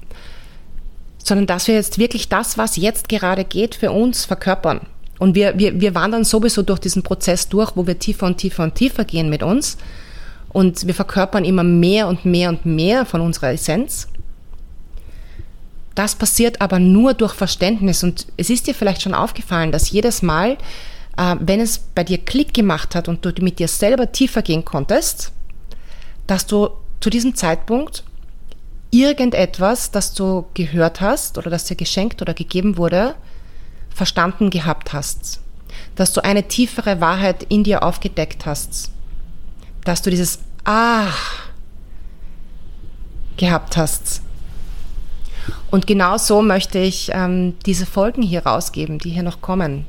sondern 1.22 1.46
dass 1.46 1.68
wir 1.68 1.74
jetzt 1.74 1.98
wirklich 1.98 2.28
das, 2.28 2.56
was 2.56 2.76
jetzt 2.76 3.08
gerade 3.08 3.44
geht, 3.44 3.74
für 3.74 3.90
uns 3.90 4.24
verkörpern. 4.24 4.80
Und 5.18 5.34
wir, 5.34 5.58
wir, 5.58 5.80
wir 5.80 5.94
wandern 5.94 6.24
sowieso 6.24 6.62
durch 6.62 6.78
diesen 6.78 7.02
Prozess 7.02 7.48
durch, 7.48 7.76
wo 7.76 7.86
wir 7.86 7.98
tiefer 7.98 8.26
und 8.26 8.38
tiefer 8.38 8.62
und 8.62 8.74
tiefer 8.74 9.04
gehen 9.04 9.28
mit 9.28 9.42
uns. 9.42 9.76
Und 10.50 10.86
wir 10.86 10.94
verkörpern 10.94 11.44
immer 11.44 11.64
mehr 11.64 12.08
und 12.08 12.24
mehr 12.24 12.48
und 12.48 12.66
mehr 12.66 13.06
von 13.06 13.20
unserer 13.20 13.52
Essenz. 13.52 14.08
Das 15.94 16.14
passiert 16.14 16.60
aber 16.60 16.78
nur 16.78 17.14
durch 17.14 17.34
Verständnis. 17.34 18.02
Und 18.02 18.26
es 18.36 18.50
ist 18.50 18.66
dir 18.66 18.74
vielleicht 18.74 19.02
schon 19.02 19.14
aufgefallen, 19.14 19.72
dass 19.72 19.90
jedes 19.90 20.22
Mal, 20.22 20.56
äh, 21.16 21.36
wenn 21.38 21.60
es 21.60 21.78
bei 21.78 22.04
dir 22.04 22.18
Klick 22.18 22.54
gemacht 22.54 22.94
hat 22.94 23.08
und 23.08 23.24
du 23.24 23.32
mit 23.40 23.58
dir 23.58 23.68
selber 23.68 24.10
tiefer 24.10 24.42
gehen 24.42 24.64
konntest, 24.64 25.32
dass 26.26 26.46
du 26.46 26.70
zu 27.00 27.10
diesem 27.10 27.34
Zeitpunkt 27.34 28.04
irgendetwas, 28.90 29.90
das 29.90 30.14
du 30.14 30.46
gehört 30.54 31.00
hast 31.00 31.38
oder 31.38 31.50
das 31.50 31.64
dir 31.64 31.76
geschenkt 31.76 32.22
oder 32.22 32.34
gegeben 32.34 32.76
wurde, 32.76 33.14
verstanden 33.94 34.50
gehabt 34.50 34.92
hast. 34.92 35.40
Dass 35.94 36.12
du 36.12 36.24
eine 36.24 36.48
tiefere 36.48 37.00
Wahrheit 37.00 37.44
in 37.44 37.64
dir 37.64 37.82
aufgedeckt 37.82 38.46
hast. 38.46 38.90
Dass 39.90 40.02
du 40.02 40.10
dieses 40.10 40.38
Ah 40.62 41.08
gehabt 43.36 43.76
hast. 43.76 44.22
Und 45.72 45.88
genau 45.88 46.16
so 46.16 46.42
möchte 46.42 46.78
ich 46.78 47.10
ähm, 47.12 47.56
diese 47.66 47.86
Folgen 47.86 48.22
hier 48.22 48.46
rausgeben, 48.46 49.00
die 49.00 49.10
hier 49.10 49.24
noch 49.24 49.40
kommen. 49.40 49.86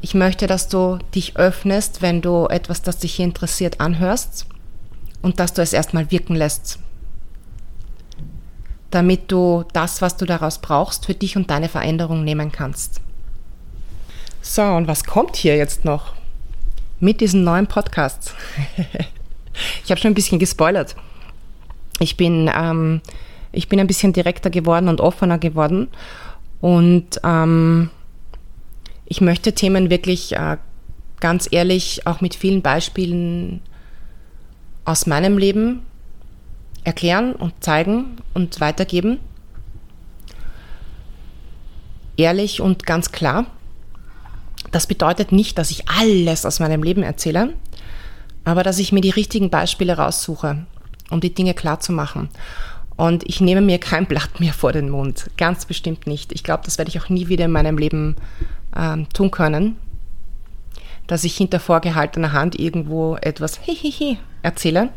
Ich 0.00 0.14
möchte, 0.14 0.46
dass 0.46 0.68
du 0.68 1.00
dich 1.14 1.36
öffnest, 1.36 2.00
wenn 2.00 2.22
du 2.22 2.46
etwas, 2.46 2.80
das 2.80 2.96
dich 2.96 3.16
hier 3.16 3.26
interessiert, 3.26 3.78
anhörst 3.78 4.46
und 5.20 5.38
dass 5.38 5.52
du 5.52 5.60
es 5.60 5.74
erstmal 5.74 6.10
wirken 6.10 6.34
lässt. 6.34 6.78
Damit 8.90 9.30
du 9.30 9.66
das, 9.74 10.00
was 10.00 10.16
du 10.16 10.24
daraus 10.24 10.56
brauchst, 10.62 11.04
für 11.04 11.14
dich 11.14 11.36
und 11.36 11.50
deine 11.50 11.68
Veränderung 11.68 12.24
nehmen 12.24 12.52
kannst. 12.52 13.02
So, 14.40 14.62
und 14.62 14.88
was 14.88 15.04
kommt 15.04 15.36
hier 15.36 15.58
jetzt 15.58 15.84
noch 15.84 16.14
mit 17.02 17.20
diesen 17.20 17.42
neuen 17.42 17.66
Podcasts? 17.66 18.32
ich 19.84 19.90
habe 19.90 20.00
schon 20.00 20.12
ein 20.12 20.14
bisschen 20.14 20.38
gespoilert. 20.38 20.94
Ich 21.98 22.16
bin, 22.16 22.48
ähm, 22.54 23.00
ich 23.50 23.68
bin 23.68 23.80
ein 23.80 23.88
bisschen 23.88 24.12
direkter 24.12 24.50
geworden 24.50 24.88
und 24.88 25.00
offener 25.00 25.38
geworden 25.38 25.88
und 26.60 27.20
ähm, 27.24 27.90
ich 29.04 29.20
möchte 29.20 29.52
Themen 29.52 29.90
wirklich 29.90 30.36
äh, 30.36 30.58
ganz 31.18 31.48
ehrlich 31.50 32.06
auch 32.06 32.20
mit 32.20 32.36
vielen 32.36 32.62
Beispielen 32.62 33.60
aus 34.84 35.06
meinem 35.06 35.38
Leben 35.38 35.82
erklären 36.84 37.32
und 37.34 37.52
zeigen 37.60 38.16
und 38.32 38.60
weitergeben. 38.60 39.18
Ehrlich 42.16 42.60
und 42.60 42.86
ganz 42.86 43.10
klar. 43.10 43.46
Das 44.72 44.86
bedeutet 44.86 45.30
nicht, 45.30 45.58
dass 45.58 45.70
ich 45.70 45.88
alles 45.88 46.44
aus 46.44 46.58
meinem 46.58 46.82
Leben 46.82 47.04
erzähle, 47.04 47.52
aber 48.44 48.64
dass 48.64 48.80
ich 48.80 48.90
mir 48.90 49.02
die 49.02 49.10
richtigen 49.10 49.50
Beispiele 49.50 49.96
raussuche, 49.96 50.66
um 51.10 51.20
die 51.20 51.32
Dinge 51.32 51.54
klar 51.54 51.78
zu 51.78 51.92
machen. 51.92 52.30
Und 52.96 53.22
ich 53.28 53.40
nehme 53.40 53.60
mir 53.60 53.78
kein 53.78 54.06
Blatt 54.06 54.40
mehr 54.40 54.52
vor 54.52 54.72
den 54.72 54.88
Mund. 54.88 55.30
Ganz 55.36 55.66
bestimmt 55.66 56.06
nicht. 56.06 56.32
Ich 56.32 56.42
glaube, 56.42 56.62
das 56.64 56.78
werde 56.78 56.88
ich 56.88 57.00
auch 57.00 57.08
nie 57.08 57.28
wieder 57.28 57.44
in 57.44 57.52
meinem 57.52 57.78
Leben 57.78 58.16
ähm, 58.76 59.08
tun 59.10 59.30
können, 59.30 59.76
dass 61.06 61.24
ich 61.24 61.36
hinter 61.36 61.60
vorgehaltener 61.60 62.32
Hand 62.32 62.58
irgendwo 62.58 63.16
etwas 63.16 63.58
Hihihi 63.62 64.18
erzähle. 64.42 64.90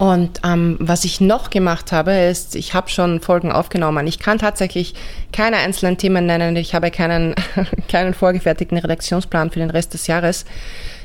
Und 0.00 0.40
ähm, 0.44 0.78
was 0.80 1.04
ich 1.04 1.20
noch 1.20 1.50
gemacht 1.50 1.92
habe, 1.92 2.12
ist, 2.12 2.56
ich 2.56 2.72
habe 2.72 2.88
schon 2.88 3.20
Folgen 3.20 3.52
aufgenommen. 3.52 4.06
Ich 4.06 4.18
kann 4.18 4.38
tatsächlich 4.38 4.94
keine 5.30 5.58
einzelnen 5.58 5.98
Themen 5.98 6.24
nennen. 6.24 6.56
Ich 6.56 6.74
habe 6.74 6.90
keinen, 6.90 7.34
keinen 7.88 8.14
vorgefertigten 8.14 8.78
Redaktionsplan 8.78 9.50
für 9.50 9.58
den 9.58 9.68
Rest 9.68 9.92
des 9.92 10.06
Jahres. 10.06 10.46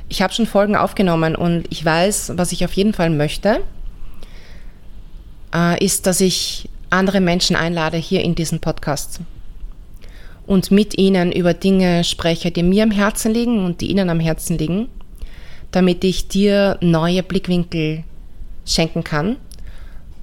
Ich 0.07 0.21
habe 0.21 0.31
schon 0.31 0.45
Folgen 0.45 0.77
aufgenommen 0.77 1.35
und 1.35 1.65
ich 1.71 1.83
weiß, 1.83 2.37
was 2.37 2.53
ich 2.53 2.63
auf 2.63 2.71
jeden 2.71 2.93
Fall 2.93 3.09
möchte, 3.09 3.59
äh, 5.53 5.83
ist, 5.83 6.07
dass 6.07 6.21
ich 6.21 6.69
andere 6.89 7.19
Menschen 7.19 7.57
einlade 7.57 7.97
hier 7.97 8.23
in 8.23 8.33
diesen 8.33 8.61
Podcast 8.61 9.19
und 10.47 10.71
mit 10.71 10.97
ihnen 10.97 11.33
über 11.33 11.53
Dinge 11.53 12.05
spreche, 12.05 12.49
die 12.49 12.63
mir 12.63 12.83
am 12.83 12.91
Herzen 12.91 13.33
liegen 13.33 13.65
und 13.65 13.81
die 13.81 13.91
ihnen 13.91 14.09
am 14.09 14.21
Herzen 14.21 14.57
liegen, 14.57 14.87
damit 15.71 16.05
ich 16.05 16.29
dir 16.29 16.77
neue 16.79 17.23
Blickwinkel 17.23 18.05
schenken 18.65 19.03
kann. 19.03 19.37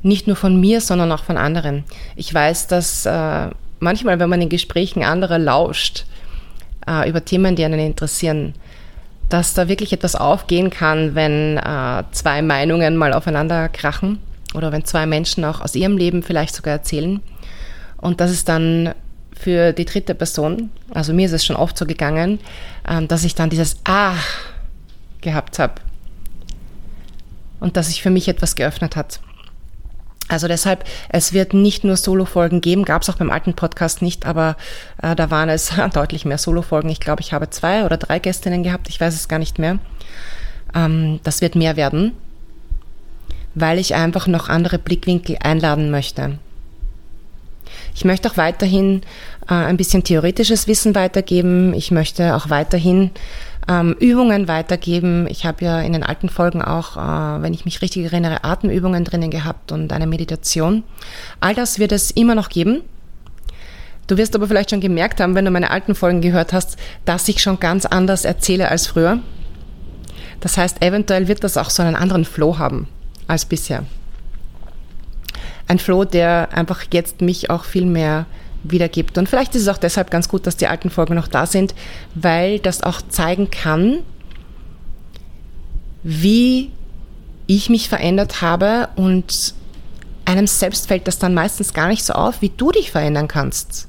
Nicht 0.03 0.27
nur 0.27 0.37
von 0.37 0.61
mir, 0.61 0.81
sondern 0.81 1.13
auch 1.13 1.23
von 1.23 1.37
anderen. 1.37 1.85
Ich 2.17 2.33
weiß, 2.33 2.67
dass 2.67 3.07
äh, 3.07 3.49
manchmal, 3.79 4.19
wenn 4.19 4.29
man 4.29 4.43
in 4.43 4.49
Gesprächen 4.49 5.05
anderer 5.05 5.39
lauscht, 5.39 6.07
äh, 6.87 7.09
über 7.09 7.25
Themen, 7.25 7.55
die 7.55 7.65
einen 7.65 7.79
interessieren, 7.79 8.55
dass 9.29 9.55
da 9.55 9.69
wirklich 9.69 9.93
etwas 9.93 10.15
aufgehen 10.17 10.71
kann, 10.71 11.15
wenn 11.15 11.57
äh, 11.57 12.03
zwei 12.11 12.43
Meinungen 12.43 12.97
mal 12.97 13.13
aufeinander 13.13 13.69
krachen 13.69 14.19
oder 14.55 14.73
wenn 14.73 14.85
zwei 14.85 15.07
Menschen 15.07 15.45
auch 15.45 15.61
aus 15.61 15.75
ihrem 15.75 15.97
Leben 15.97 16.23
vielleicht 16.23 16.55
sogar 16.55 16.75
erzählen. 16.75 17.21
Und 17.97 18.21
dass 18.21 18.31
es 18.31 18.45
dann 18.45 18.95
für 19.33 19.73
die 19.73 19.85
dritte 19.85 20.15
Person, 20.15 20.71
also 20.93 21.15
mir 21.15 21.27
ist 21.27 21.33
es 21.33 21.45
schon 21.45 21.57
oft 21.57 21.79
so 21.79 21.87
gegangen, 21.87 22.41
ähm, 22.89 23.09
dass 23.09 23.25
ich 23.25 23.35
dann 23.35 23.51
dieses 23.51 23.77
Ah 23.85 24.15
gehabt 25.21 25.59
habe 25.61 25.75
und 27.63 27.77
dass 27.77 27.87
sich 27.87 28.03
für 28.03 28.11
mich 28.11 28.29
etwas 28.29 28.57
geöffnet 28.57 28.97
hat. 28.97 29.21
Also 30.29 30.49
deshalb, 30.49 30.85
es 31.09 31.33
wird 31.33 31.55
nicht 31.55 31.85
nur 31.85 31.97
Solo-Folgen 31.97 32.61
geben, 32.61 32.85
gab 32.85 33.03
es 33.03 33.11
auch 33.11 33.17
beim 33.17 33.31
alten 33.31 33.55
Podcast 33.55 34.03
nicht, 34.03 34.27
aber 34.27 34.57
äh, 35.01 35.15
da 35.15 35.31
waren 35.31 35.49
es 35.49 35.73
deutlich 35.95 36.25
mehr 36.25 36.39
Solo-Folgen. 36.39 36.91
Ich 36.91 37.01
glaube, 37.01 37.21
ich 37.21 37.33
habe 37.33 37.51
zwei 37.51 37.85
oder 37.85 37.97
drei 37.97 38.19
Gästinnen 38.19 38.63
gehabt, 38.63 38.89
ich 38.89 39.01
weiß 39.01 39.15
es 39.15 39.29
gar 39.29 39.39
nicht 39.39 39.59
mehr. 39.59 39.79
Ähm, 40.75 41.21
das 41.23 41.41
wird 41.41 41.55
mehr 41.55 41.77
werden, 41.77 42.13
weil 43.55 43.79
ich 43.79 43.95
einfach 43.95 44.27
noch 44.27 44.49
andere 44.49 44.79
Blickwinkel 44.79 45.37
einladen 45.41 45.91
möchte. 45.91 46.39
Ich 47.95 48.05
möchte 48.05 48.31
auch 48.31 48.37
weiterhin 48.37 49.03
äh, 49.49 49.55
ein 49.55 49.77
bisschen 49.77 50.03
theoretisches 50.03 50.67
Wissen 50.67 50.95
weitergeben. 50.95 51.75
Ich 51.75 51.91
möchte 51.91 52.35
auch 52.35 52.49
weiterhin 52.49 53.11
ähm, 53.69 53.95
Übungen 54.01 54.49
weitergeben. 54.49 55.27
Ich 55.29 55.45
habe 55.47 55.65
ja 55.65 55.81
in 55.81 55.93
den 55.93 56.03
alten 56.03 56.29
Folgen 56.29 56.63
auch, 56.63 56.97
äh, 56.97 57.43
wenn 57.43 57.55
ich 57.55 57.65
mich 57.65 57.83
richtig 57.83 58.05
erinnere, 58.05 58.45
Atemübungen 58.45 59.05
drinnen 59.05 59.31
gehabt 59.31 59.73
und 59.73 59.93
eine 59.93 60.07
Meditation. 60.07 60.85
All 61.41 61.55
das 61.55 61.79
wird 61.79 61.93
es 61.93 62.11
immer 62.11 62.35
noch 62.35 62.49
geben. 62.49 62.83
Du 64.09 64.17
wirst 64.17 64.35
aber 64.35 64.49
vielleicht 64.49 64.71
schon 64.71 64.81
gemerkt 64.81 65.21
haben, 65.21 65.35
wenn 65.35 65.45
du 65.45 65.51
meine 65.51 65.71
alten 65.71 65.95
Folgen 65.95 66.21
gehört 66.21 66.53
hast, 66.53 66.77
dass 67.05 67.29
ich 67.29 67.41
schon 67.41 67.61
ganz 67.61 67.87
anders 67.87 68.25
erzähle 68.25 68.69
als 68.69 68.87
früher. 68.87 69.21
Das 70.41 70.57
heißt, 70.57 70.83
eventuell 70.83 71.29
wird 71.29 71.45
das 71.45 71.57
auch 71.57 71.71
so 71.71 71.83
einen 71.83 71.95
anderen 71.95 72.25
Flow 72.25 72.59
haben 72.59 72.89
als 73.29 73.45
bisher 73.45 73.85
ein 75.73 75.79
Flow, 75.79 76.05
der 76.05 76.51
einfach 76.53 76.85
jetzt 76.93 77.21
mich 77.21 77.51
auch 77.51 77.65
viel 77.65 77.87
mehr 77.87 78.27
wiedergibt. 78.65 79.19
Und 79.19 79.29
vielleicht 79.29 79.55
ist 79.55 79.63
es 79.63 79.69
auch 79.69 79.79
deshalb 79.79 80.11
ganz 80.11 80.29
gut, 80.29 80.47
dass 80.47 80.57
die 80.57 80.67
alten 80.67 80.91
Folgen 80.91 81.15
noch 81.15 81.29
da 81.29 81.47
sind, 81.47 81.75
weil 82.15 82.59
das 82.59 82.83
auch 82.83 83.03
zeigen 83.03 83.51
kann, 83.51 83.99
wie 86.03 86.71
ich 87.47 87.69
mich 87.69 87.89
verändert 87.89 88.41
habe 88.43 88.89
und 88.97 89.55
einem 90.25 90.47
selbst 90.47 90.87
fällt 90.87 91.09
das 91.09 91.19
dann 91.19 91.35
meistens 91.35 91.75
gar 91.75 91.89
nicht 91.89 92.05
so 92.05 92.13
auf, 92.13 92.43
wie 92.43 92.51
du 92.51 92.71
dich 92.71 92.91
verändern 92.91 93.29
kannst. 93.29 93.89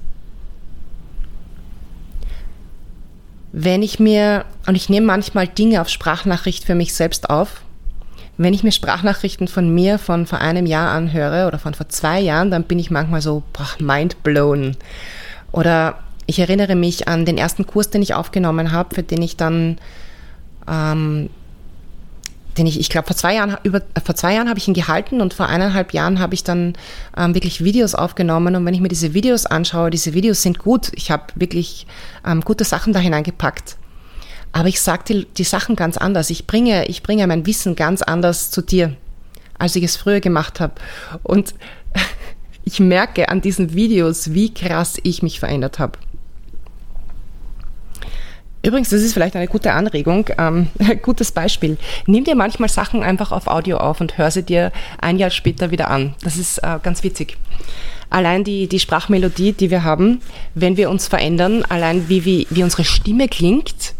Wenn 3.52 3.84
ich 3.84 4.00
mir, 4.00 4.46
und 4.66 4.76
ich 4.76 4.90
nehme 4.90 5.06
manchmal 5.06 5.48
Dinge 5.48 5.80
auf 5.80 5.90
Sprachnachricht 5.90 6.66
für 6.66 6.74
mich 6.74 6.94
selbst 6.96 7.30
auf, 7.30 7.62
wenn 8.38 8.54
ich 8.54 8.64
mir 8.64 8.72
Sprachnachrichten 8.72 9.48
von 9.48 9.74
mir 9.74 10.00
von 10.00 10.26
vor 10.26 10.40
einem 10.40 10.66
Jahr 10.66 10.92
anhöre 10.92 11.48
oder 11.48 11.60
von 11.60 11.74
vor 11.74 11.90
zwei 11.90 12.20
Jahren, 12.20 12.50
dann 12.50 12.64
bin 12.64 12.80
ich 12.80 12.90
manchmal 12.90 13.22
so 13.22 13.44
boah, 13.54 13.70
mind 13.80 14.24
blown. 14.24 14.76
Oder 15.52 16.00
ich 16.26 16.40
erinnere 16.40 16.76
mich 16.76 17.08
an 17.08 17.26
den 17.26 17.38
ersten 17.38 17.68
Kurs, 17.68 17.90
den 17.90 18.02
ich 18.02 18.14
aufgenommen 18.14 18.72
habe, 18.72 18.96
für 18.96 19.04
den 19.04 19.22
ich 19.22 19.38
dann, 19.38 19.78
ähm, 20.68 21.30
den 22.58 22.66
ich, 22.66 22.80
ich 22.80 22.90
glaube, 22.90 23.08
vor 23.08 23.16
zwei 23.16 23.36
Jahren, 23.36 23.58
über, 23.64 23.82
äh, 23.94 24.02
vor 24.04 24.16
zwei 24.16 24.34
Jahren 24.34 24.50
habe 24.50 24.58
ich 24.58 24.68
ihn 24.68 24.74
gehalten 24.74 25.22
und 25.22 25.34
vor 25.34 25.48
eineinhalb 25.48 25.94
Jahren 25.94 26.20
habe 26.20 26.34
ich 26.34 26.44
dann 26.44 26.74
ähm, 27.16 27.36
wirklich 27.36 27.64
Videos 27.64 27.94
aufgenommen. 27.94 28.56
Und 28.56 28.66
wenn 28.66 28.74
ich 28.74 28.82
mir 28.82 28.90
diese 28.90 29.14
Videos 29.14 29.46
anschaue, 29.46 29.92
diese 29.92 30.14
Videos 30.14 30.42
sind 30.42 30.58
gut. 30.58 30.92
Ich 30.96 31.12
habe 31.12 31.26
wirklich 31.36 31.86
ähm, 32.26 32.42
gute 32.42 32.64
Sachen 32.64 32.94
da 32.94 33.00
hineingepackt. 33.00 33.78
Aber 34.54 34.70
ich 34.70 34.80
sage 34.80 35.04
die, 35.08 35.26
die 35.26 35.44
Sachen 35.44 35.76
ganz 35.76 35.98
anders. 35.98 36.30
Ich 36.30 36.48
bringe, 36.48 36.86
ich 36.86 37.04
bringe 37.04 37.28
mein 37.28 37.46
Wissen 37.46 37.76
ganz 37.76 38.02
anders 38.02 38.52
zu 38.52 38.62
dir, 38.62 38.96
als 39.58 39.76
ich 39.76 39.84
es 39.84 39.98
früher 39.98 40.22
gemacht 40.22 40.60
habe. 40.60 40.76
Und 41.24 41.56
ich 42.64 42.80
merke 42.80 43.30
an 43.30 43.42
diesen 43.42 43.74
Videos, 43.74 44.34
wie 44.34 44.54
krass 44.54 44.98
ich 45.04 45.24
mich 45.24 45.40
verändert 45.40 45.80
habe. 45.80 45.98
Übrigens, 48.66 48.92
das 48.92 49.02
ist 49.02 49.14
vielleicht 49.14 49.36
eine 49.36 49.48
gute 49.48 49.74
Anregung, 49.74 50.30
ähm, 50.38 50.68
gutes 51.02 51.32
Beispiel. 51.32 51.78
Nimm 52.06 52.24
dir 52.24 52.36
manchmal 52.36 52.70
Sachen 52.70 53.04
einfach 53.04 53.32
auf 53.32 53.48
Audio 53.48 53.78
auf 53.78 54.00
und 54.00 54.18
hör 54.18 54.32
sie 54.32 54.44
dir 54.44 54.72
ein 55.02 55.18
Jahr 55.18 55.32
später 55.32 55.72
wieder 55.72 55.90
an. 55.90 56.16
Das 56.22 56.38
ist 56.38 56.60
äh, 56.60 56.80
ganz 56.82 57.04
witzig. 57.04 57.38
Allein 58.10 58.44
die, 58.44 58.68
die 58.68 58.80
Sprachmelodie, 58.80 59.54
die 59.54 59.72
wir 59.72 59.84
haben, 59.84 60.22
wenn 60.54 60.78
wir 60.78 60.92
uns 60.92 61.08
verändern, 61.08 61.66
allein 61.68 62.08
wie, 62.08 62.24
wie, 62.24 62.48
wie 62.52 62.64
unsere 62.64 62.86
Stimme 62.86 63.28
klingt, 63.28 63.96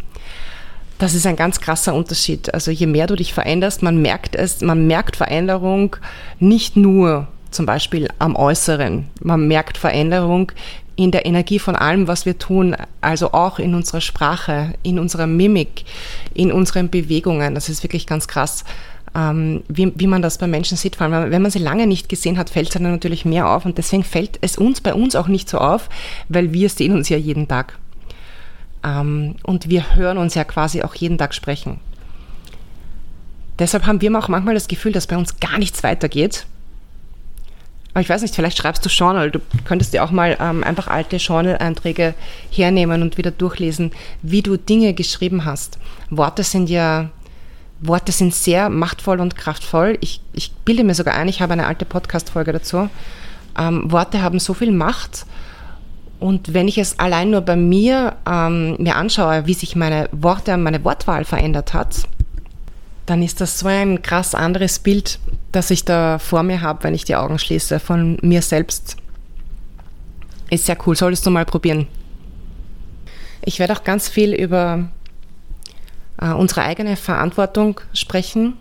das 1.00 1.14
ist 1.14 1.26
ein 1.26 1.36
ganz 1.36 1.60
krasser 1.60 1.94
Unterschied. 1.94 2.54
Also 2.54 2.72
je 2.72 2.88
mehr 2.88 3.08
du 3.08 3.16
dich 3.16 3.34
veränderst, 3.34 3.84
man 3.84 4.02
merkt 4.02 4.36
es, 4.36 4.62
man 4.62 4.88
merkt 4.88 5.16
Veränderung 5.16 5.96
nicht 6.40 6.78
nur 6.78 7.28
zum 7.52 7.66
Beispiel 7.66 8.10
am 8.20 8.36
Äußeren. 8.36 9.08
Man 9.22 9.48
merkt 9.48 9.78
Veränderung 9.78 10.52
in 10.96 11.12
der 11.12 11.26
Energie 11.26 11.60
von 11.60 11.76
allem, 11.76 12.08
was 12.08 12.26
wir 12.26 12.38
tun, 12.38 12.76
also 13.02 13.34
auch 13.34 13.60
in 13.60 13.74
unserer 13.74 14.02
Sprache, 14.02 14.74
in 14.84 15.00
unserer 15.00 15.28
Mimik, 15.28 15.86
in 16.34 16.52
unseren 16.52 16.90
Bewegungen. 16.90 17.56
Das 17.56 17.70
ist 17.70 17.84
wirklich 17.84 18.06
ganz 18.06 18.28
krass, 18.28 18.64
ähm, 19.16 19.64
wie, 19.68 19.92
wie 19.96 20.08
man 20.08 20.22
das 20.22 20.38
bei 20.38 20.48
Menschen 20.48 20.78
sieht. 20.78 20.96
Vor 20.96 21.08
allem, 21.08 21.32
wenn 21.32 21.42
man 21.42 21.52
sie 21.52 21.60
lange 21.60 21.88
nicht 21.88 22.10
gesehen 22.10 22.38
hat, 22.38 22.50
fällt 22.50 22.68
es 22.68 22.74
dann 22.74 22.84
natürlich 22.84 23.26
mehr 23.26 23.50
auf. 23.50 23.66
Und 23.66 23.78
deswegen 23.78 24.04
fällt 24.04 24.38
es 24.42 24.58
uns 24.58 24.82
bei 24.82 24.94
uns 24.94 25.16
auch 25.16 25.28
nicht 25.28 25.50
so 25.50 25.58
auf, 25.58 25.90
weil 26.30 26.54
wir 26.54 26.70
sehen 26.70 26.94
uns 26.94 27.10
ja 27.10 27.18
jeden 27.18 27.48
Tag. 27.48 27.78
Ähm, 28.84 29.36
und 29.44 29.70
wir 29.70 29.96
hören 29.96 30.18
uns 30.18 30.36
ja 30.36 30.44
quasi 30.44 30.84
auch 30.84 30.96
jeden 30.96 31.18
Tag 31.18 31.34
sprechen. 31.34 31.80
Deshalb 33.60 33.86
haben 33.86 34.02
wir 34.02 34.18
auch 34.18 34.28
manchmal 34.28 34.56
das 34.56 34.68
Gefühl, 34.68 34.92
dass 34.92 35.08
bei 35.08 35.18
uns 35.18 35.40
gar 35.40 35.58
nichts 35.60 35.84
weitergeht 35.84 36.46
aber 37.94 38.02
ich 38.02 38.10
weiß 38.10 38.24
nicht, 38.24 38.34
vielleicht 38.34 38.58
schreibst 38.58 38.84
du 38.84 38.90
Journal. 38.90 39.30
Du 39.30 39.40
könntest 39.66 39.94
dir 39.94 40.04
auch 40.04 40.10
mal 40.10 40.36
ähm, 40.40 40.64
einfach 40.64 40.88
alte 40.88 41.18
Journal-Einträge 41.18 42.16
hernehmen 42.50 43.04
und 43.04 43.18
wieder 43.18 43.30
durchlesen, 43.30 43.92
wie 44.24 44.42
du 44.42 44.58
Dinge 44.58 44.94
geschrieben 44.94 45.46
hast. 45.46 45.78
Worte 46.10 46.44
sind 46.44 46.72
ja, 46.72 47.10
Worte 47.82 48.12
sind 48.12 48.34
sehr 48.34 48.70
machtvoll 48.70 49.20
und 49.20 49.36
kraftvoll. 49.36 50.00
Ich, 50.02 50.22
ich 50.34 50.52
bilde 50.66 50.84
mir 50.84 50.96
sogar 50.96 51.14
ein, 51.14 51.28
ich 51.28 51.42
habe 51.42 51.54
eine 51.54 51.68
alte 51.68 51.86
Podcast-Folge 51.86 52.54
dazu. 52.54 52.90
Ähm, 53.60 53.92
Worte 53.92 54.24
haben 54.24 54.40
so 54.40 54.56
viel 54.56 54.72
Macht. 54.72 55.28
Und 56.24 56.54
wenn 56.54 56.70
ich 56.70 56.78
es 56.78 57.00
allein 57.00 57.32
nur 57.32 57.42
bei 57.42 57.58
mir 57.58 58.16
ähm, 58.26 58.78
mir 58.80 58.96
anschaue, 58.96 59.46
wie 59.46 59.54
sich 59.54 59.76
meine 59.76 60.08
Worte 60.14 60.54
und 60.54 60.64
meine 60.64 60.86
Wortwahl 60.86 61.26
verändert 61.26 61.74
hat, 61.74 62.08
dann 63.06 63.22
ist 63.22 63.42
das 63.42 63.60
so 63.60 63.68
ein 63.68 64.02
krass 64.02 64.34
anderes 64.34 64.80
Bild, 64.80 65.20
das 65.52 65.70
ich 65.70 65.84
da 65.84 66.20
vor 66.20 66.44
mir 66.44 66.62
habe, 66.62 66.86
wenn 66.86 66.96
ich 66.96 67.04
die 67.04 67.18
Augen 67.18 67.40
schließe, 67.40 67.78
von 67.82 68.20
mir 68.22 68.42
selbst. 68.42 68.96
Ist 70.50 70.66
sehr 70.66 70.78
cool, 70.88 70.96
solltest 70.96 71.26
du 71.26 71.30
mal 71.30 71.44
probieren. 71.44 71.90
Ich 73.44 73.60
werde 73.60 73.74
auch 73.74 73.84
ganz 73.84 74.08
viel 74.08 74.34
über 74.34 74.88
äh, 76.22 76.32
unsere 76.32 76.62
eigene 76.62 76.96
Verantwortung 76.96 77.82
sprechen. 77.92 78.54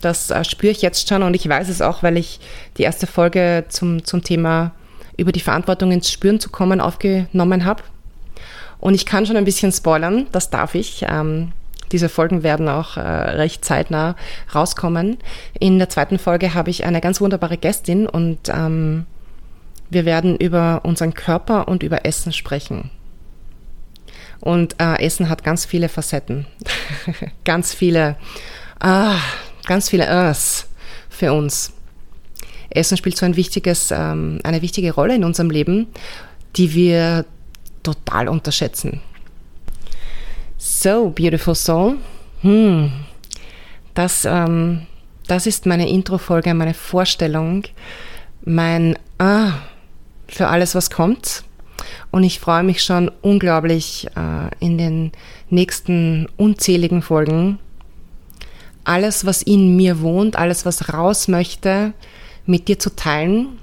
Das 0.00 0.30
äh, 0.30 0.44
spüre 0.44 0.70
ich 0.70 0.82
jetzt 0.82 1.08
schon 1.08 1.24
und 1.24 1.34
ich 1.34 1.48
weiß 1.48 1.68
es 1.68 1.82
auch, 1.82 2.04
weil 2.04 2.16
ich 2.16 2.38
die 2.76 2.84
erste 2.84 3.08
Folge 3.08 3.64
zum, 3.70 4.04
zum 4.04 4.22
Thema 4.22 4.70
über 5.18 5.32
die 5.32 5.40
Verantwortung 5.40 5.92
ins 5.92 6.10
Spüren 6.10 6.40
zu 6.40 6.48
kommen 6.48 6.80
aufgenommen 6.80 7.66
habe. 7.66 7.82
Und 8.80 8.94
ich 8.94 9.04
kann 9.04 9.26
schon 9.26 9.36
ein 9.36 9.44
bisschen 9.44 9.72
spoilern, 9.72 10.26
das 10.32 10.48
darf 10.48 10.74
ich. 10.74 11.04
Ähm, 11.06 11.52
diese 11.92 12.08
Folgen 12.08 12.42
werden 12.42 12.68
auch 12.68 12.96
äh, 12.96 13.00
recht 13.00 13.64
zeitnah 13.64 14.14
rauskommen. 14.54 15.18
In 15.58 15.78
der 15.78 15.88
zweiten 15.88 16.18
Folge 16.18 16.54
habe 16.54 16.70
ich 16.70 16.84
eine 16.84 17.00
ganz 17.00 17.20
wunderbare 17.20 17.56
Gästin 17.56 18.06
und 18.06 18.48
ähm, 18.48 19.06
wir 19.90 20.04
werden 20.04 20.36
über 20.36 20.82
unseren 20.84 21.14
Körper 21.14 21.66
und 21.66 21.82
über 21.82 22.04
Essen 22.04 22.32
sprechen. 22.32 22.90
Und 24.40 24.76
äh, 24.80 25.02
Essen 25.04 25.28
hat 25.28 25.42
ganz 25.42 25.64
viele 25.64 25.88
Facetten, 25.88 26.46
ganz 27.44 27.74
viele, 27.74 28.16
ah, 28.78 29.16
ganz 29.66 29.88
viele 29.88 30.04
Ers 30.04 30.68
für 31.08 31.32
uns. 31.32 31.72
Essen 32.78 32.96
spielt 32.96 33.16
so 33.16 33.26
ein 33.26 33.36
wichtiges, 33.36 33.90
ähm, 33.90 34.38
eine 34.44 34.62
wichtige 34.62 34.92
Rolle 34.92 35.14
in 35.14 35.24
unserem 35.24 35.50
Leben, 35.50 35.88
die 36.56 36.74
wir 36.74 37.24
total 37.82 38.28
unterschätzen. 38.28 39.00
So, 40.56 41.10
Beautiful 41.10 41.54
Soul. 41.54 41.96
Hm. 42.40 42.92
Das, 43.94 44.24
ähm, 44.24 44.86
das 45.26 45.46
ist 45.46 45.66
meine 45.66 45.88
Intro-Folge, 45.88 46.54
meine 46.54 46.74
Vorstellung, 46.74 47.64
mein 48.44 48.98
Ah 49.18 49.54
für 50.28 50.48
alles, 50.48 50.74
was 50.74 50.90
kommt. 50.90 51.44
Und 52.10 52.22
ich 52.22 52.40
freue 52.40 52.62
mich 52.62 52.82
schon 52.82 53.10
unglaublich 53.22 54.06
äh, 54.16 54.64
in 54.64 54.78
den 54.78 55.12
nächsten 55.50 56.28
unzähligen 56.36 57.02
Folgen. 57.02 57.58
Alles, 58.84 59.26
was 59.26 59.42
in 59.42 59.76
mir 59.76 60.00
wohnt, 60.00 60.36
alles, 60.36 60.64
was 60.64 60.92
raus 60.92 61.28
möchte, 61.28 61.92
mit 62.48 62.66
dir 62.66 62.78
zu 62.78 62.96
teilen. 62.96 63.58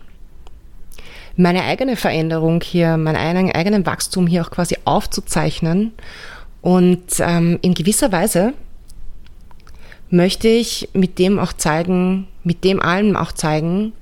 Meine 1.35 1.63
eigene 1.63 1.97
Veränderung 1.97 2.61
hier, 2.61 2.95
meinen 2.95 3.51
eigenen 3.51 3.85
Wachstum 3.85 4.27
hier 4.27 4.43
auch 4.43 4.51
quasi 4.51 4.77
aufzuzeichnen 4.85 5.91
und 6.61 7.19
ähm, 7.19 7.59
in 7.61 7.73
gewisser 7.73 8.11
Weise 8.11 8.53
möchte 10.09 10.47
ich 10.47 10.89
mit 10.93 11.19
dem 11.19 11.39
auch 11.39 11.53
zeigen, 11.53 12.27
mit 12.43 12.63
dem 12.63 12.81
allem 12.81 13.15
auch 13.17 13.31
zeigen, 13.31 13.93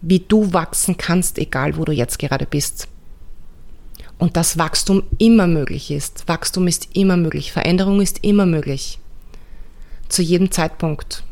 wie 0.00 0.20
du 0.20 0.52
wachsen 0.52 0.96
kannst, 0.96 1.38
egal 1.38 1.76
wo 1.76 1.84
du 1.84 1.92
jetzt 1.92 2.18
gerade 2.18 2.46
bist. 2.46 2.88
Und 4.18 4.36
dass 4.36 4.58
Wachstum 4.58 5.02
immer 5.18 5.46
möglich 5.46 5.90
ist. 5.90 6.28
Wachstum 6.28 6.68
ist 6.68 6.88
immer 6.94 7.16
möglich. 7.16 7.52
Veränderung 7.52 8.00
ist 8.00 8.22
immer 8.22 8.46
möglich. 8.46 8.98
Zu 10.08 10.22
jedem 10.22 10.50
Zeitpunkt. 10.50 11.24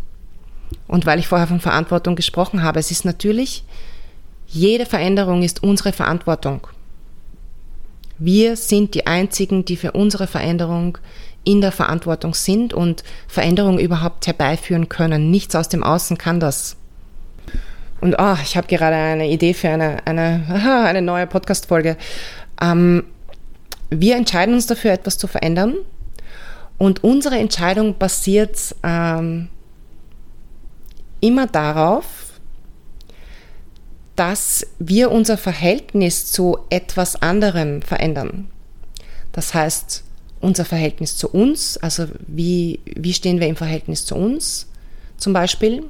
Und 0.92 1.06
weil 1.06 1.18
ich 1.18 1.26
vorher 1.26 1.46
von 1.46 1.58
Verantwortung 1.58 2.16
gesprochen 2.16 2.62
habe, 2.62 2.78
es 2.78 2.90
ist 2.90 3.06
natürlich, 3.06 3.64
jede 4.46 4.84
Veränderung 4.84 5.42
ist 5.42 5.62
unsere 5.62 5.90
Verantwortung. 5.90 6.66
Wir 8.18 8.56
sind 8.56 8.92
die 8.92 9.06
Einzigen, 9.06 9.64
die 9.64 9.76
für 9.76 9.92
unsere 9.92 10.26
Veränderung 10.26 10.98
in 11.44 11.62
der 11.62 11.72
Verantwortung 11.72 12.34
sind 12.34 12.74
und 12.74 13.04
Veränderung 13.26 13.78
überhaupt 13.78 14.26
herbeiführen 14.26 14.90
können. 14.90 15.30
Nichts 15.30 15.56
aus 15.56 15.70
dem 15.70 15.82
Außen 15.82 16.18
kann 16.18 16.40
das. 16.40 16.76
Und 18.02 18.16
oh, 18.18 18.36
ich 18.42 18.58
habe 18.58 18.66
gerade 18.66 18.94
eine 18.94 19.30
Idee 19.30 19.54
für 19.54 19.70
eine, 19.70 20.06
eine, 20.06 20.44
eine 20.86 21.00
neue 21.00 21.26
Podcast-Folge. 21.26 21.96
Ähm, 22.60 23.04
wir 23.88 24.16
entscheiden 24.16 24.52
uns 24.52 24.66
dafür, 24.66 24.92
etwas 24.92 25.16
zu 25.16 25.26
verändern. 25.26 25.74
Und 26.76 27.02
unsere 27.02 27.38
Entscheidung 27.38 27.96
basiert 27.96 28.74
ähm, 28.82 29.48
immer 31.22 31.46
darauf, 31.46 32.04
dass 34.16 34.66
wir 34.78 35.10
unser 35.10 35.38
Verhältnis 35.38 36.30
zu 36.30 36.58
etwas 36.68 37.16
anderem 37.22 37.80
verändern. 37.80 38.48
Das 39.32 39.54
heißt, 39.54 40.04
unser 40.40 40.66
Verhältnis 40.66 41.16
zu 41.16 41.30
uns, 41.30 41.78
also 41.78 42.06
wie, 42.26 42.80
wie 42.84 43.14
stehen 43.14 43.40
wir 43.40 43.46
im 43.46 43.56
Verhältnis 43.56 44.04
zu 44.04 44.14
uns 44.14 44.66
zum 45.16 45.32
Beispiel, 45.32 45.84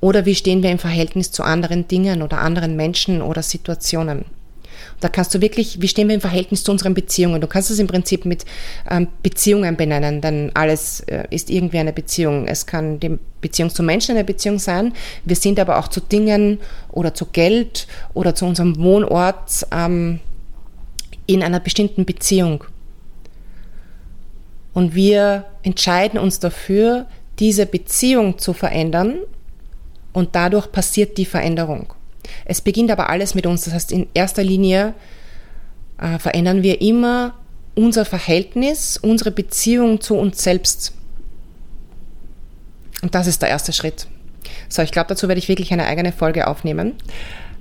oder 0.00 0.26
wie 0.26 0.34
stehen 0.34 0.62
wir 0.62 0.70
im 0.70 0.80
Verhältnis 0.80 1.30
zu 1.30 1.44
anderen 1.44 1.86
Dingen 1.86 2.22
oder 2.22 2.38
anderen 2.38 2.76
Menschen 2.76 3.22
oder 3.22 3.42
Situationen. 3.42 4.24
Da 5.00 5.08
kannst 5.08 5.34
du 5.34 5.40
wirklich, 5.40 5.80
wie 5.80 5.88
stehen 5.88 6.08
wir 6.08 6.14
im 6.14 6.20
Verhältnis 6.20 6.64
zu 6.64 6.72
unseren 6.72 6.94
Beziehungen? 6.94 7.40
Du 7.40 7.46
kannst 7.46 7.70
es 7.70 7.78
im 7.78 7.86
Prinzip 7.86 8.24
mit 8.24 8.44
ähm, 8.90 9.08
Beziehungen 9.22 9.76
benennen, 9.76 10.20
denn 10.20 10.50
alles 10.54 11.00
äh, 11.00 11.24
ist 11.30 11.50
irgendwie 11.50 11.78
eine 11.78 11.92
Beziehung. 11.92 12.46
Es 12.46 12.66
kann 12.66 13.00
die 13.00 13.18
Beziehung 13.40 13.70
zu 13.70 13.82
Menschen 13.82 14.16
eine 14.16 14.24
Beziehung 14.24 14.58
sein. 14.58 14.92
Wir 15.24 15.36
sind 15.36 15.58
aber 15.58 15.78
auch 15.78 15.88
zu 15.88 16.00
Dingen 16.00 16.58
oder 16.90 17.14
zu 17.14 17.26
Geld 17.26 17.86
oder 18.14 18.34
zu 18.34 18.46
unserem 18.46 18.78
Wohnort 18.78 19.66
ähm, 19.72 20.20
in 21.26 21.42
einer 21.42 21.60
bestimmten 21.60 22.04
Beziehung. 22.04 22.64
Und 24.74 24.94
wir 24.94 25.44
entscheiden 25.62 26.18
uns 26.18 26.38
dafür, 26.38 27.06
diese 27.38 27.66
Beziehung 27.66 28.38
zu 28.38 28.52
verändern 28.52 29.18
und 30.12 30.34
dadurch 30.34 30.70
passiert 30.70 31.18
die 31.18 31.24
Veränderung. 31.24 31.94
Es 32.44 32.60
beginnt 32.60 32.90
aber 32.90 33.10
alles 33.10 33.34
mit 33.34 33.46
uns. 33.46 33.64
Das 33.64 33.74
heißt, 33.74 33.92
in 33.92 34.06
erster 34.14 34.42
Linie 34.42 34.94
äh, 35.98 36.18
verändern 36.18 36.62
wir 36.62 36.80
immer 36.80 37.34
unser 37.74 38.04
Verhältnis, 38.04 38.96
unsere 38.96 39.30
Beziehung 39.30 40.00
zu 40.00 40.16
uns 40.16 40.42
selbst. 40.42 40.92
Und 43.02 43.14
das 43.14 43.26
ist 43.26 43.42
der 43.42 43.48
erste 43.48 43.72
Schritt. 43.72 44.06
So, 44.68 44.82
ich 44.82 44.92
glaube, 44.92 45.08
dazu 45.08 45.28
werde 45.28 45.38
ich 45.38 45.48
wirklich 45.48 45.72
eine 45.72 45.86
eigene 45.86 46.12
Folge 46.12 46.46
aufnehmen. 46.46 46.94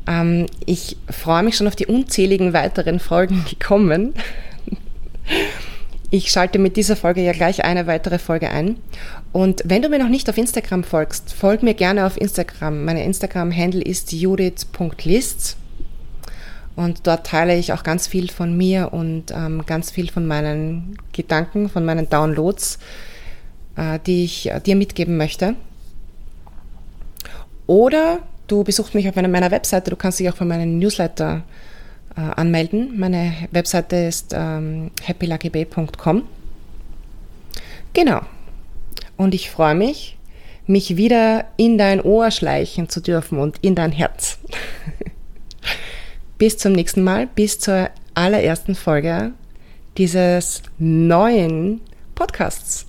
Ähm, 0.08 0.48
ich 0.66 0.98
freue 1.10 1.44
mich 1.44 1.56
schon 1.56 1.68
auf 1.68 1.76
die 1.76 1.88
unzähligen 1.88 2.54
weiteren 2.54 3.00
Folgen, 3.00 3.46
die 3.52 3.58
kommen. 3.58 4.14
Ich 6.12 6.30
schalte 6.30 6.60
mit 6.60 6.76
dieser 6.76 6.98
Folge 6.98 7.22
ja 7.22 7.32
gleich 7.32 7.64
eine 7.64 7.88
weitere 7.88 8.20
Folge 8.20 8.50
ein. 8.50 8.76
Und 9.32 9.62
wenn 9.66 9.82
du 9.82 9.88
mir 9.88 9.98
noch 9.98 10.10
nicht 10.10 10.30
auf 10.30 10.38
Instagram 10.38 10.84
folgst, 10.84 11.34
folg 11.34 11.64
mir 11.64 11.74
gerne 11.74 12.06
auf 12.06 12.20
Instagram. 12.20 12.84
Meine 12.84 13.06
Instagram-Handle 13.06 13.82
ist 13.82 14.12
judith.lists. 14.12 15.56
Und 16.76 17.08
dort 17.08 17.28
teile 17.28 17.58
ich 17.58 17.72
auch 17.72 17.84
ganz 17.84 18.08
viel 18.08 18.30
von 18.30 18.56
mir 18.56 18.92
und 18.92 19.32
ähm, 19.32 19.66
ganz 19.66 19.90
viel 19.90 20.12
von 20.12 20.28
meinen 20.28 20.98
Gedanken, 21.14 21.70
von 21.70 21.86
meinen 21.86 22.10
Downloads, 22.10 22.78
äh, 23.78 24.00
die 24.06 24.26
ich 24.26 24.50
äh, 24.50 24.60
dir 24.60 24.76
mitgeben 24.76 25.16
möchte. 25.16 25.56
Oder 27.68 28.20
du 28.48 28.66
besuchst 28.66 28.96
mich 28.96 29.08
auf 29.08 29.16
einer 29.16 29.30
meiner 29.30 29.52
Webseite, 29.52 29.92
du 29.92 29.96
kannst 29.96 30.20
dich 30.20 30.30
auch 30.30 30.36
von 30.36 30.48
meinem 30.48 30.78
Newsletter 30.78 31.44
äh, 32.16 32.22
anmelden. 32.22 33.00
Meine 33.00 33.34
Webseite 33.52 33.96
ist 33.96 34.34
ähm, 34.34 34.92
happyluckybay.com. 35.04 36.24
Genau. 37.94 38.22
Und 39.18 39.34
ich 39.34 39.50
freue 39.52 39.76
mich, 39.76 40.18
mich 40.66 40.98
wieder 40.98 41.46
in 41.58 41.78
dein 41.78 42.02
Ohr 42.02 42.32
schleichen 42.32 42.90
zu 42.90 43.02
dürfen 43.02 43.38
und 43.38 43.58
in 43.62 43.76
dein 43.76 43.92
Herz. 43.92 44.40
bis 46.38 46.58
zum 46.58 46.74
nächsten 46.74 47.04
Mal, 47.04 47.28
bis 47.28 47.60
zur 47.60 47.90
allerersten 48.14 48.76
Folge 48.76 49.32
dieses 49.98 50.64
neuen 50.80 51.82
Podcasts. 52.16 52.88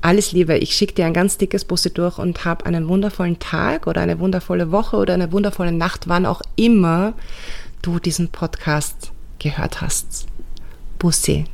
Alles 0.00 0.32
Liebe, 0.32 0.58
ich 0.58 0.74
schicke 0.74 0.94
dir 0.94 1.06
ein 1.06 1.14
ganz 1.14 1.38
dickes 1.38 1.64
Busse 1.64 1.90
durch 1.90 2.18
und 2.18 2.44
hab 2.44 2.66
einen 2.66 2.88
wundervollen 2.88 3.38
Tag 3.38 3.86
oder 3.86 4.02
eine 4.02 4.18
wundervolle 4.18 4.70
Woche 4.70 4.96
oder 4.96 5.14
eine 5.14 5.32
wundervolle 5.32 5.72
Nacht, 5.72 6.08
wann 6.08 6.26
auch 6.26 6.42
immer 6.56 7.14
du 7.84 7.98
diesen 7.98 8.30
Podcast 8.30 9.12
gehört 9.38 9.82
hast. 9.82 10.26
Bussi. 10.98 11.44